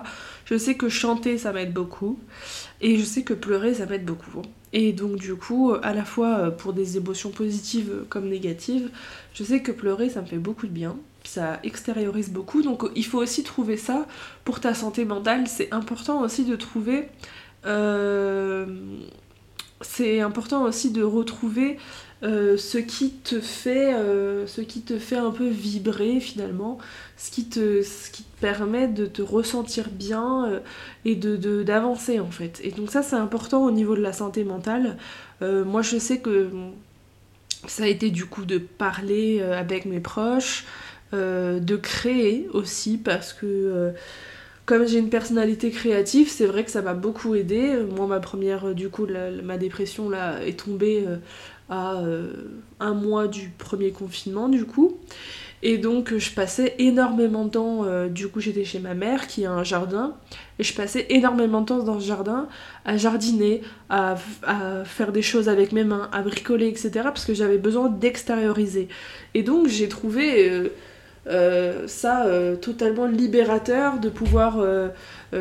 Je 0.45 0.57
sais 0.57 0.75
que 0.75 0.89
chanter, 0.89 1.37
ça 1.37 1.53
m'aide 1.53 1.73
beaucoup. 1.73 2.19
Et 2.81 2.97
je 2.97 3.03
sais 3.03 3.21
que 3.21 3.35
pleurer, 3.35 3.75
ça 3.75 3.85
m'aide 3.85 4.03
beaucoup. 4.03 4.41
Et 4.73 4.91
donc, 4.91 5.17
du 5.17 5.35
coup, 5.35 5.73
à 5.83 5.93
la 5.93 6.03
fois 6.03 6.39
euh, 6.39 6.49
pour 6.49 6.73
des 6.73 6.97
émotions 6.97 7.29
positives 7.29 8.03
comme 8.09 8.29
négatives, 8.29 8.89
je 9.35 9.43
sais 9.43 9.61
que 9.61 9.71
pleurer, 9.71 10.09
ça 10.09 10.21
me 10.21 10.25
fait 10.25 10.39
beaucoup 10.39 10.65
de 10.65 10.71
bien. 10.71 10.97
Ça 11.23 11.59
extériorise 11.61 12.31
beaucoup. 12.31 12.63
Donc, 12.63 12.83
il 12.95 13.05
faut 13.05 13.19
aussi 13.19 13.43
trouver 13.43 13.77
ça 13.77 14.07
pour 14.43 14.59
ta 14.59 14.73
santé 14.73 15.05
mentale. 15.05 15.45
C'est 15.47 15.71
important 15.71 16.23
aussi 16.23 16.45
de 16.45 16.55
trouver. 16.55 17.09
Euh, 17.67 18.65
c'est 19.81 20.19
important 20.19 20.63
aussi 20.63 20.91
de 20.91 21.03
retrouver 21.03 21.77
euh, 22.21 22.57
ce 22.57 22.77
qui 22.77 23.11
te 23.11 23.39
fait 23.39 23.93
euh, 23.93 24.45
ce 24.45 24.59
qui 24.59 24.81
te 24.81 24.99
fait 24.99 25.15
un 25.15 25.31
peu 25.31 25.47
vibrer 25.47 26.19
finalement 26.19 26.77
ce 27.15 27.31
qui 27.31 27.45
te, 27.47 27.81
permet 28.41 28.89
de 28.89 29.05
te 29.05 29.21
ressentir 29.21 29.89
bien 29.89 30.45
euh, 30.49 30.59
et 31.05 31.15
de 31.15 31.63
d'avancer 31.63 32.19
en 32.19 32.29
fait. 32.29 32.59
Et 32.61 32.71
donc 32.71 32.91
ça 32.91 33.03
c'est 33.03 33.15
important 33.15 33.63
au 33.63 33.71
niveau 33.71 33.95
de 33.95 34.01
la 34.01 34.13
santé 34.13 34.43
mentale. 34.43 34.97
Moi 35.41 35.81
je 35.81 35.97
sais 35.97 36.19
que 36.19 36.49
ça 37.65 37.83
a 37.83 37.87
été 37.87 38.09
du 38.09 38.25
coup 38.25 38.43
de 38.43 38.57
parler 38.57 39.41
avec 39.41 39.85
mes 39.85 40.01
proches 40.01 40.65
de 41.13 41.75
créer 41.77 42.49
aussi 42.51 42.97
parce 42.97 43.31
que 43.31 43.93
comme 44.69 44.87
j'ai 44.87 44.99
une 44.99 45.09
personnalité 45.09 45.71
créative, 45.71 46.29
c'est 46.29 46.45
vrai 46.45 46.63
que 46.63 46.69
ça 46.69 46.83
m'a 46.83 46.93
beaucoup 46.93 47.33
aidé. 47.33 47.75
Moi, 47.95 48.05
ma 48.05 48.19
première, 48.19 48.75
du 48.75 48.89
coup, 48.89 49.07
ma 49.43 49.57
dépression 49.57 50.09
là 50.11 50.45
est 50.45 50.59
tombée 50.59 51.07
à 51.69 51.97
euh, 51.97 52.31
un 52.79 52.93
mois 52.93 53.27
du 53.27 53.49
premier 53.57 53.91
confinement 53.91 54.49
du 54.49 54.65
coup. 54.65 54.97
Et 55.61 55.77
donc 55.77 56.17
je 56.17 56.31
passais 56.31 56.75
énormément 56.79 57.43
de 57.43 57.49
temps, 57.49 57.83
euh, 57.83 58.07
du 58.07 58.29
coup 58.29 58.39
j'étais 58.39 58.63
chez 58.63 58.79
ma 58.79 58.93
mère 58.93 59.27
qui 59.27 59.45
a 59.45 59.51
un 59.51 59.65
jardin, 59.65 60.15
et 60.57 60.63
je 60.63 60.73
passais 60.73 61.05
énormément 61.09 61.59
de 61.59 61.65
temps 61.65 61.83
dans 61.83 61.99
ce 61.99 62.07
jardin 62.07 62.47
à 62.85 62.95
jardiner, 62.95 63.61
à, 63.89 64.15
faire 64.85 65.11
des 65.11 65.21
choses 65.21 65.49
avec 65.49 65.73
mes 65.73 65.83
mains, 65.83 66.09
à 66.13 66.21
bricoler, 66.21 66.67
etc. 66.67 66.91
parce 67.03 67.25
que 67.25 67.33
j'avais 67.33 67.57
besoin 67.57 67.89
d'extérioriser. 67.89 68.87
Et 69.33 69.43
donc 69.43 69.67
j'ai 69.67 69.89
trouvé 69.89 70.49
euh, 70.49 70.69
ça 71.25 72.25
totalement 72.61 73.05
libérateur 73.05 73.99
de 73.99 74.09
pouvoir 74.09 74.63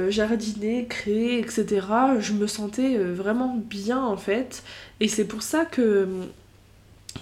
jardiner, 0.09 0.87
créer, 0.87 1.39
etc. 1.39 1.87
Je 2.19 2.33
me 2.33 2.47
sentais 2.47 2.99
vraiment 2.99 3.57
bien 3.57 4.03
en 4.03 4.17
fait. 4.17 4.63
Et 5.01 5.09
c'est 5.09 5.25
pour 5.25 5.43
ça 5.43 5.65
que. 5.65 6.09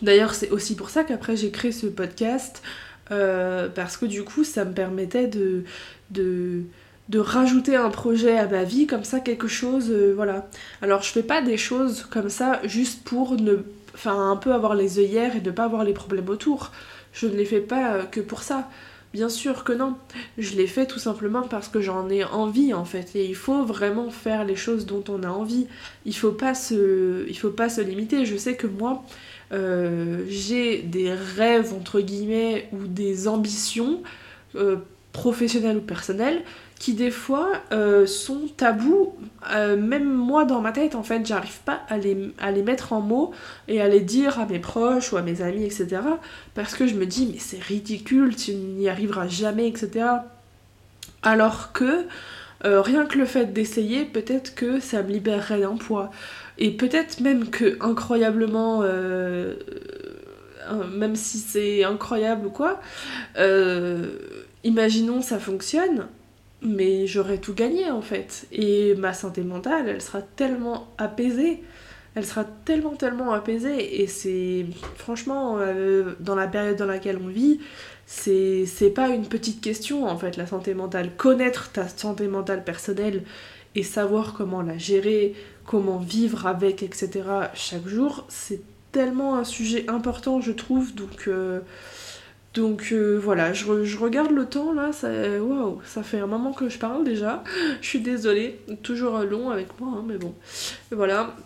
D'ailleurs, 0.02 0.34
c'est 0.34 0.50
aussi 0.50 0.74
pour 0.76 0.90
ça 0.90 1.04
qu'après 1.04 1.36
j'ai 1.36 1.50
créé 1.50 1.72
ce 1.72 1.86
podcast. 1.86 2.62
Euh, 3.10 3.68
parce 3.68 3.96
que 3.96 4.06
du 4.06 4.24
coup, 4.24 4.44
ça 4.44 4.64
me 4.64 4.72
permettait 4.72 5.28
de, 5.28 5.64
de, 6.10 6.64
rajouter 7.18 7.76
un 7.76 7.90
projet 7.90 8.36
à 8.36 8.46
ma 8.46 8.64
vie, 8.64 8.86
comme 8.86 9.04
ça, 9.04 9.20
quelque 9.20 9.48
chose. 9.48 9.90
Euh, 9.90 10.12
voilà. 10.14 10.48
Alors, 10.82 11.02
je 11.02 11.10
fais 11.10 11.22
pas 11.22 11.40
des 11.40 11.56
choses 11.56 12.06
comme 12.10 12.28
ça 12.28 12.60
juste 12.64 13.04
pour 13.04 13.40
ne. 13.40 13.58
Enfin, 13.94 14.30
un 14.30 14.36
peu 14.36 14.52
avoir 14.52 14.74
les 14.74 14.98
œillères 14.98 15.36
et 15.36 15.40
ne 15.40 15.50
pas 15.50 15.64
avoir 15.64 15.82
les 15.84 15.94
problèmes 15.94 16.28
autour. 16.28 16.70
Je 17.16 17.26
ne 17.26 17.34
les 17.34 17.46
fais 17.46 17.60
pas 17.60 18.04
que 18.04 18.20
pour 18.20 18.42
ça. 18.42 18.68
Bien 19.12 19.30
sûr 19.30 19.64
que 19.64 19.72
non. 19.72 19.96
Je 20.36 20.56
l'ai 20.56 20.66
fait 20.66 20.84
tout 20.84 20.98
simplement 20.98 21.40
parce 21.42 21.68
que 21.68 21.80
j'en 21.80 22.10
ai 22.10 22.22
envie 22.24 22.74
en 22.74 22.84
fait. 22.84 23.16
Et 23.16 23.24
il 23.24 23.34
faut 23.34 23.64
vraiment 23.64 24.10
faire 24.10 24.44
les 24.44 24.56
choses 24.56 24.84
dont 24.84 25.02
on 25.08 25.22
a 25.22 25.28
envie. 25.28 25.66
Il 26.04 26.14
faut 26.14 26.32
pas 26.32 26.54
se, 26.54 27.26
faut 27.34 27.50
pas 27.50 27.70
se 27.70 27.80
limiter. 27.80 28.26
Je 28.26 28.36
sais 28.36 28.56
que 28.56 28.66
moi, 28.66 29.02
euh, 29.52 30.24
j'ai 30.28 30.82
des 30.82 31.14
rêves 31.14 31.72
entre 31.72 32.00
guillemets 32.00 32.68
ou 32.72 32.86
des 32.86 33.26
ambitions 33.26 34.02
euh, 34.54 34.76
professionnelles 35.12 35.78
ou 35.78 35.82
personnelles 35.82 36.42
qui 36.78 36.94
des 36.94 37.10
fois 37.10 37.52
euh, 37.72 38.06
sont 38.06 38.48
tabous. 38.56 39.14
même 39.50 40.12
moi 40.12 40.44
dans 40.44 40.60
ma 40.60 40.72
tête 40.72 40.94
en 40.94 41.02
fait, 41.02 41.24
j'arrive 41.26 41.60
pas 41.64 41.80
à 41.88 41.98
les, 41.98 42.62
mettre 42.62 42.92
en 42.92 43.00
mots 43.00 43.32
et 43.68 43.80
à 43.80 43.88
les 43.88 44.00
dire 44.00 44.38
à 44.38 44.46
mes 44.46 44.58
proches 44.58 45.12
ou 45.12 45.16
à 45.16 45.22
mes 45.22 45.42
amis, 45.42 45.64
etc. 45.64 46.02
Parce 46.54 46.74
que 46.74 46.86
je 46.86 46.94
me 46.94 47.06
dis 47.06 47.30
mais 47.32 47.38
c'est 47.38 47.62
ridicule, 47.62 48.36
tu 48.36 48.54
n'y 48.54 48.88
arriveras 48.88 49.28
jamais, 49.28 49.68
etc. 49.68 50.06
Alors 51.22 51.72
que 51.72 52.06
rien 52.62 53.06
que 53.06 53.18
le 53.18 53.26
fait 53.26 53.52
d'essayer, 53.52 54.04
peut-être 54.04 54.54
que 54.54 54.80
ça 54.80 55.02
me 55.02 55.10
libérerait 55.10 55.60
d'un 55.60 55.76
poids. 55.76 56.10
Et 56.58 56.70
peut-être 56.70 57.20
même 57.20 57.50
que 57.50 57.76
incroyablement, 57.80 58.80
euh, 58.82 59.54
euh, 60.70 60.86
même 60.88 61.14
si 61.14 61.38
c'est 61.38 61.84
incroyable 61.84 62.46
ou 62.46 62.50
quoi, 62.50 62.80
euh, 63.36 64.18
imaginons 64.64 65.20
ça 65.20 65.38
fonctionne, 65.38 66.06
mais 66.66 67.06
j'aurais 67.06 67.38
tout 67.38 67.54
gagné 67.54 67.90
en 67.90 68.02
fait. 68.02 68.46
Et 68.52 68.94
ma 68.96 69.12
santé 69.12 69.42
mentale, 69.42 69.88
elle 69.88 70.02
sera 70.02 70.22
tellement 70.22 70.88
apaisée. 70.98 71.62
Elle 72.14 72.24
sera 72.24 72.44
tellement, 72.44 72.96
tellement 72.96 73.32
apaisée. 73.32 74.02
Et 74.02 74.06
c'est, 74.06 74.66
franchement, 74.96 75.58
dans 76.20 76.34
la 76.34 76.46
période 76.48 76.76
dans 76.76 76.86
laquelle 76.86 77.18
on 77.22 77.28
vit, 77.28 77.60
c'est 78.06 78.92
pas 78.94 79.08
une 79.08 79.26
petite 79.26 79.60
question 79.60 80.06
en 80.06 80.16
fait, 80.16 80.36
la 80.36 80.46
santé 80.46 80.74
mentale. 80.74 81.10
Connaître 81.16 81.70
ta 81.72 81.88
santé 81.88 82.26
mentale 82.28 82.64
personnelle 82.64 83.22
et 83.74 83.82
savoir 83.82 84.32
comment 84.32 84.62
la 84.62 84.78
gérer, 84.78 85.34
comment 85.66 85.98
vivre 85.98 86.46
avec, 86.46 86.82
etc. 86.82 87.24
chaque 87.54 87.86
jour, 87.86 88.24
c'est 88.28 88.62
tellement 88.92 89.36
un 89.36 89.44
sujet 89.44 89.84
important, 89.88 90.40
je 90.40 90.52
trouve. 90.52 90.94
Donc, 90.94 91.28
euh, 91.28 91.60
donc 92.56 92.88
euh, 92.90 93.20
voilà, 93.22 93.52
je, 93.52 93.66
regarde 93.98 94.30
le 94.30 94.46
temps 94.46 94.72
là, 94.72 94.90
ça, 94.90 95.08
ça 95.84 96.02
fait 96.02 96.18
un 96.18 96.26
moment 96.26 96.54
que 96.54 96.70
je 96.70 96.78
parle 96.78 97.04
déjà. 97.04 97.44
Je 97.82 97.86
suis 97.86 98.00
désolée, 98.00 98.58
toujours 98.82 99.18
long 99.18 99.50
avec 99.50 99.78
moi, 99.78 99.90
hein, 99.96 100.04
mais 100.06 100.16
bon. 100.16 100.34
voilà. 100.90 101.36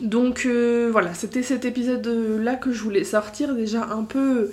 Donc 0.00 0.46
euh, 0.46 0.88
voilà, 0.90 1.12
c'était 1.12 1.42
cet 1.42 1.66
épisode 1.66 2.06
là 2.42 2.54
que 2.54 2.72
je 2.72 2.82
voulais 2.82 3.04
sortir, 3.04 3.54
déjà 3.54 3.84
un 3.84 4.04
peu 4.04 4.50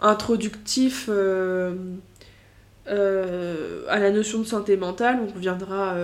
introductif. 0.00 1.08
à 1.08 1.72
la 3.98 4.10
notion 4.12 4.38
de 4.38 4.44
santé 4.44 4.76
mentale, 4.76 5.18
on 5.26 5.34
reviendra 5.34 5.96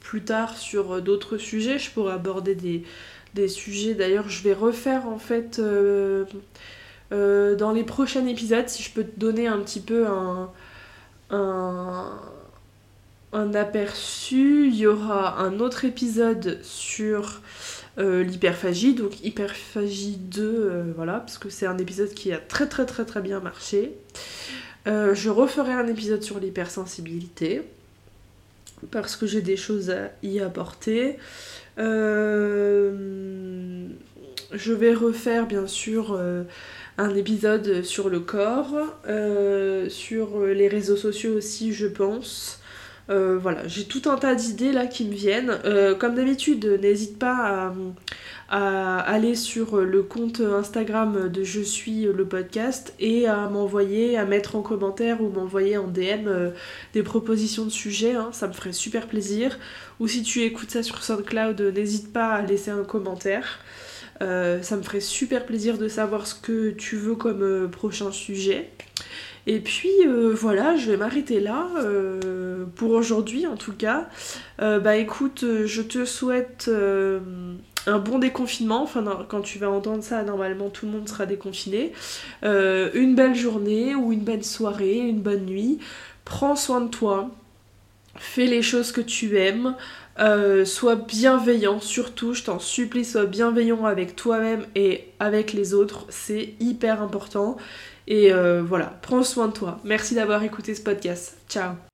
plus 0.00 0.22
tard 0.22 0.58
sur 0.58 1.00
d'autres 1.00 1.38
sujets. 1.38 1.78
Je 1.78 1.92
pourrais 1.92 2.14
aborder 2.14 2.56
des, 2.56 3.48
sujets. 3.48 3.94
D'ailleurs, 3.94 4.28
je 4.28 4.42
vais 4.42 4.52
refaire 4.52 5.06
en 5.06 5.18
fait 5.18 5.60
euh, 7.12 7.50
euh, 7.50 7.56
dans 7.56 7.72
les 7.72 7.84
prochains 7.84 8.26
épisodes, 8.26 8.68
si 8.68 8.82
je 8.82 8.90
peux 8.90 9.04
te 9.04 9.18
donner 9.18 9.46
un 9.46 9.58
petit 9.58 9.80
peu 9.80 10.06
un, 10.06 10.50
un, 13.32 13.54
aperçu, 13.54 14.68
il 14.68 14.76
y 14.76 14.86
aura 14.86 15.38
un 15.40 15.60
autre 15.60 15.84
épisode 15.84 16.58
sur 16.62 17.40
euh, 17.98 18.22
l'hyperphagie, 18.22 18.94
donc 18.94 19.24
hyperphagie 19.24 20.16
2, 20.18 20.92
voilà, 20.96 21.20
parce 21.20 21.38
que 21.38 21.50
c'est 21.50 21.66
un 21.66 21.78
épisode 21.78 22.10
qui 22.10 22.32
a 22.32 22.38
très 22.38 22.68
très 22.68 22.86
très 22.86 23.04
très 23.04 23.20
bien 23.20 23.40
marché. 23.40 23.92
je 24.86 25.28
referai 25.28 25.72
un 25.72 25.86
épisode 25.86 26.22
sur 26.22 26.40
l'hypersensibilité 26.40 27.62
parce 28.90 29.16
que 29.16 29.26
j'ai 29.26 29.42
des 29.42 29.56
choses 29.56 29.90
à 29.90 30.10
y 30.22 30.40
apporter. 30.40 31.18
Euh, 31.78 32.90
je 34.52 34.72
vais 34.72 34.94
refaire 34.94 35.46
bien 35.46 35.66
sûr 35.66 36.12
euh, 36.12 36.44
un 37.00 37.14
épisode 37.14 37.82
sur 37.82 38.08
le 38.08 38.20
corps, 38.20 38.74
euh, 39.08 39.88
sur 39.88 40.44
les 40.44 40.68
réseaux 40.68 40.96
sociaux 40.96 41.34
aussi 41.34 41.72
je 41.72 41.86
pense. 41.86 42.60
voilà, 43.08 43.66
j'ai 43.66 43.86
tout 43.86 44.02
un 44.06 44.16
tas 44.16 44.36
d'idées 44.36 44.72
là 44.72 44.86
qui 44.86 45.04
me 45.04 45.14
viennent. 45.14 45.58
comme 45.98 46.14
d'habitude, 46.14 46.78
n'hésite 46.80 47.18
pas 47.18 47.72
à, 48.50 48.98
aller 48.98 49.36
sur 49.36 49.76
le 49.76 50.02
compte 50.02 50.40
Instagram 50.40 51.28
de 51.28 51.44
Je 51.44 51.60
suis 51.60 52.02
le 52.02 52.24
podcast 52.24 52.92
et 52.98 53.28
à 53.28 53.48
m'envoyer, 53.48 54.18
à 54.18 54.24
mettre 54.24 54.56
en 54.56 54.62
commentaire 54.62 55.22
ou 55.22 55.28
m'envoyer 55.28 55.78
en 55.78 55.86
DM 55.86 56.26
euh, 56.26 56.50
des 56.92 57.02
propositions 57.02 57.64
de 57.64 57.70
sujets, 57.70 58.14
hein. 58.14 58.30
ça 58.32 58.48
me 58.48 58.52
ferait 58.52 58.72
super 58.72 59.06
plaisir. 59.06 59.58
Ou 60.00 60.08
si 60.08 60.22
tu 60.22 60.42
écoutes 60.42 60.70
ça 60.70 60.82
sur 60.82 61.02
SoundCloud, 61.02 61.60
n'hésite 61.60 62.12
pas 62.12 62.32
à 62.32 62.42
laisser 62.42 62.70
un 62.72 62.82
commentaire. 62.82 63.60
Euh, 64.22 64.62
ça 64.62 64.76
me 64.76 64.82
ferait 64.82 65.00
super 65.00 65.46
plaisir 65.46 65.78
de 65.78 65.88
savoir 65.88 66.26
ce 66.26 66.34
que 66.34 66.70
tu 66.70 66.96
veux 66.96 67.14
comme 67.14 67.42
euh, 67.42 67.68
prochain 67.68 68.12
sujet. 68.12 68.70
Et 69.46 69.60
puis 69.60 69.88
voilà, 70.34 70.76
je 70.76 70.90
vais 70.90 70.98
m'arrêter 70.98 71.40
là 71.40 71.66
pour 72.76 72.90
aujourd'hui 72.90 73.46
en 73.46 73.56
tout 73.56 73.72
cas. 73.72 74.06
bah 74.58 74.96
écoute, 74.98 75.44
je 75.64 75.80
te 75.80 76.04
souhaite 76.04 76.70
un 77.86 77.98
bon 77.98 78.18
déconfinement, 78.18 78.82
enfin 78.82 79.04
quand 79.28 79.40
tu 79.40 79.58
vas 79.58 79.70
entendre 79.70 80.02
ça, 80.02 80.22
normalement 80.22 80.68
tout 80.68 80.86
le 80.86 80.92
monde 80.92 81.08
sera 81.08 81.26
déconfiné, 81.26 81.92
euh, 82.44 82.90
une 82.94 83.14
belle 83.14 83.34
journée 83.34 83.94
ou 83.94 84.12
une 84.12 84.20
belle 84.20 84.44
soirée, 84.44 84.98
une 84.98 85.20
bonne 85.20 85.46
nuit, 85.46 85.78
prends 86.24 86.56
soin 86.56 86.80
de 86.80 86.88
toi, 86.88 87.30
fais 88.16 88.46
les 88.46 88.62
choses 88.62 88.92
que 88.92 89.00
tu 89.00 89.38
aimes, 89.38 89.76
euh, 90.20 90.64
sois 90.64 90.96
bienveillant, 90.96 91.80
surtout 91.80 92.34
je 92.34 92.44
t'en 92.44 92.58
supplie, 92.58 93.04
sois 93.04 93.26
bienveillant 93.26 93.86
avec 93.86 94.16
toi-même 94.16 94.66
et 94.74 95.08
avec 95.18 95.52
les 95.52 95.74
autres, 95.74 96.06
c'est 96.10 96.54
hyper 96.60 97.02
important. 97.02 97.56
Et 98.06 98.32
euh, 98.32 98.62
voilà, 98.62 98.98
prends 99.02 99.22
soin 99.22 99.48
de 99.48 99.52
toi. 99.52 99.78
Merci 99.84 100.14
d'avoir 100.14 100.42
écouté 100.42 100.74
ce 100.74 100.82
podcast. 100.82 101.36
Ciao 101.48 101.89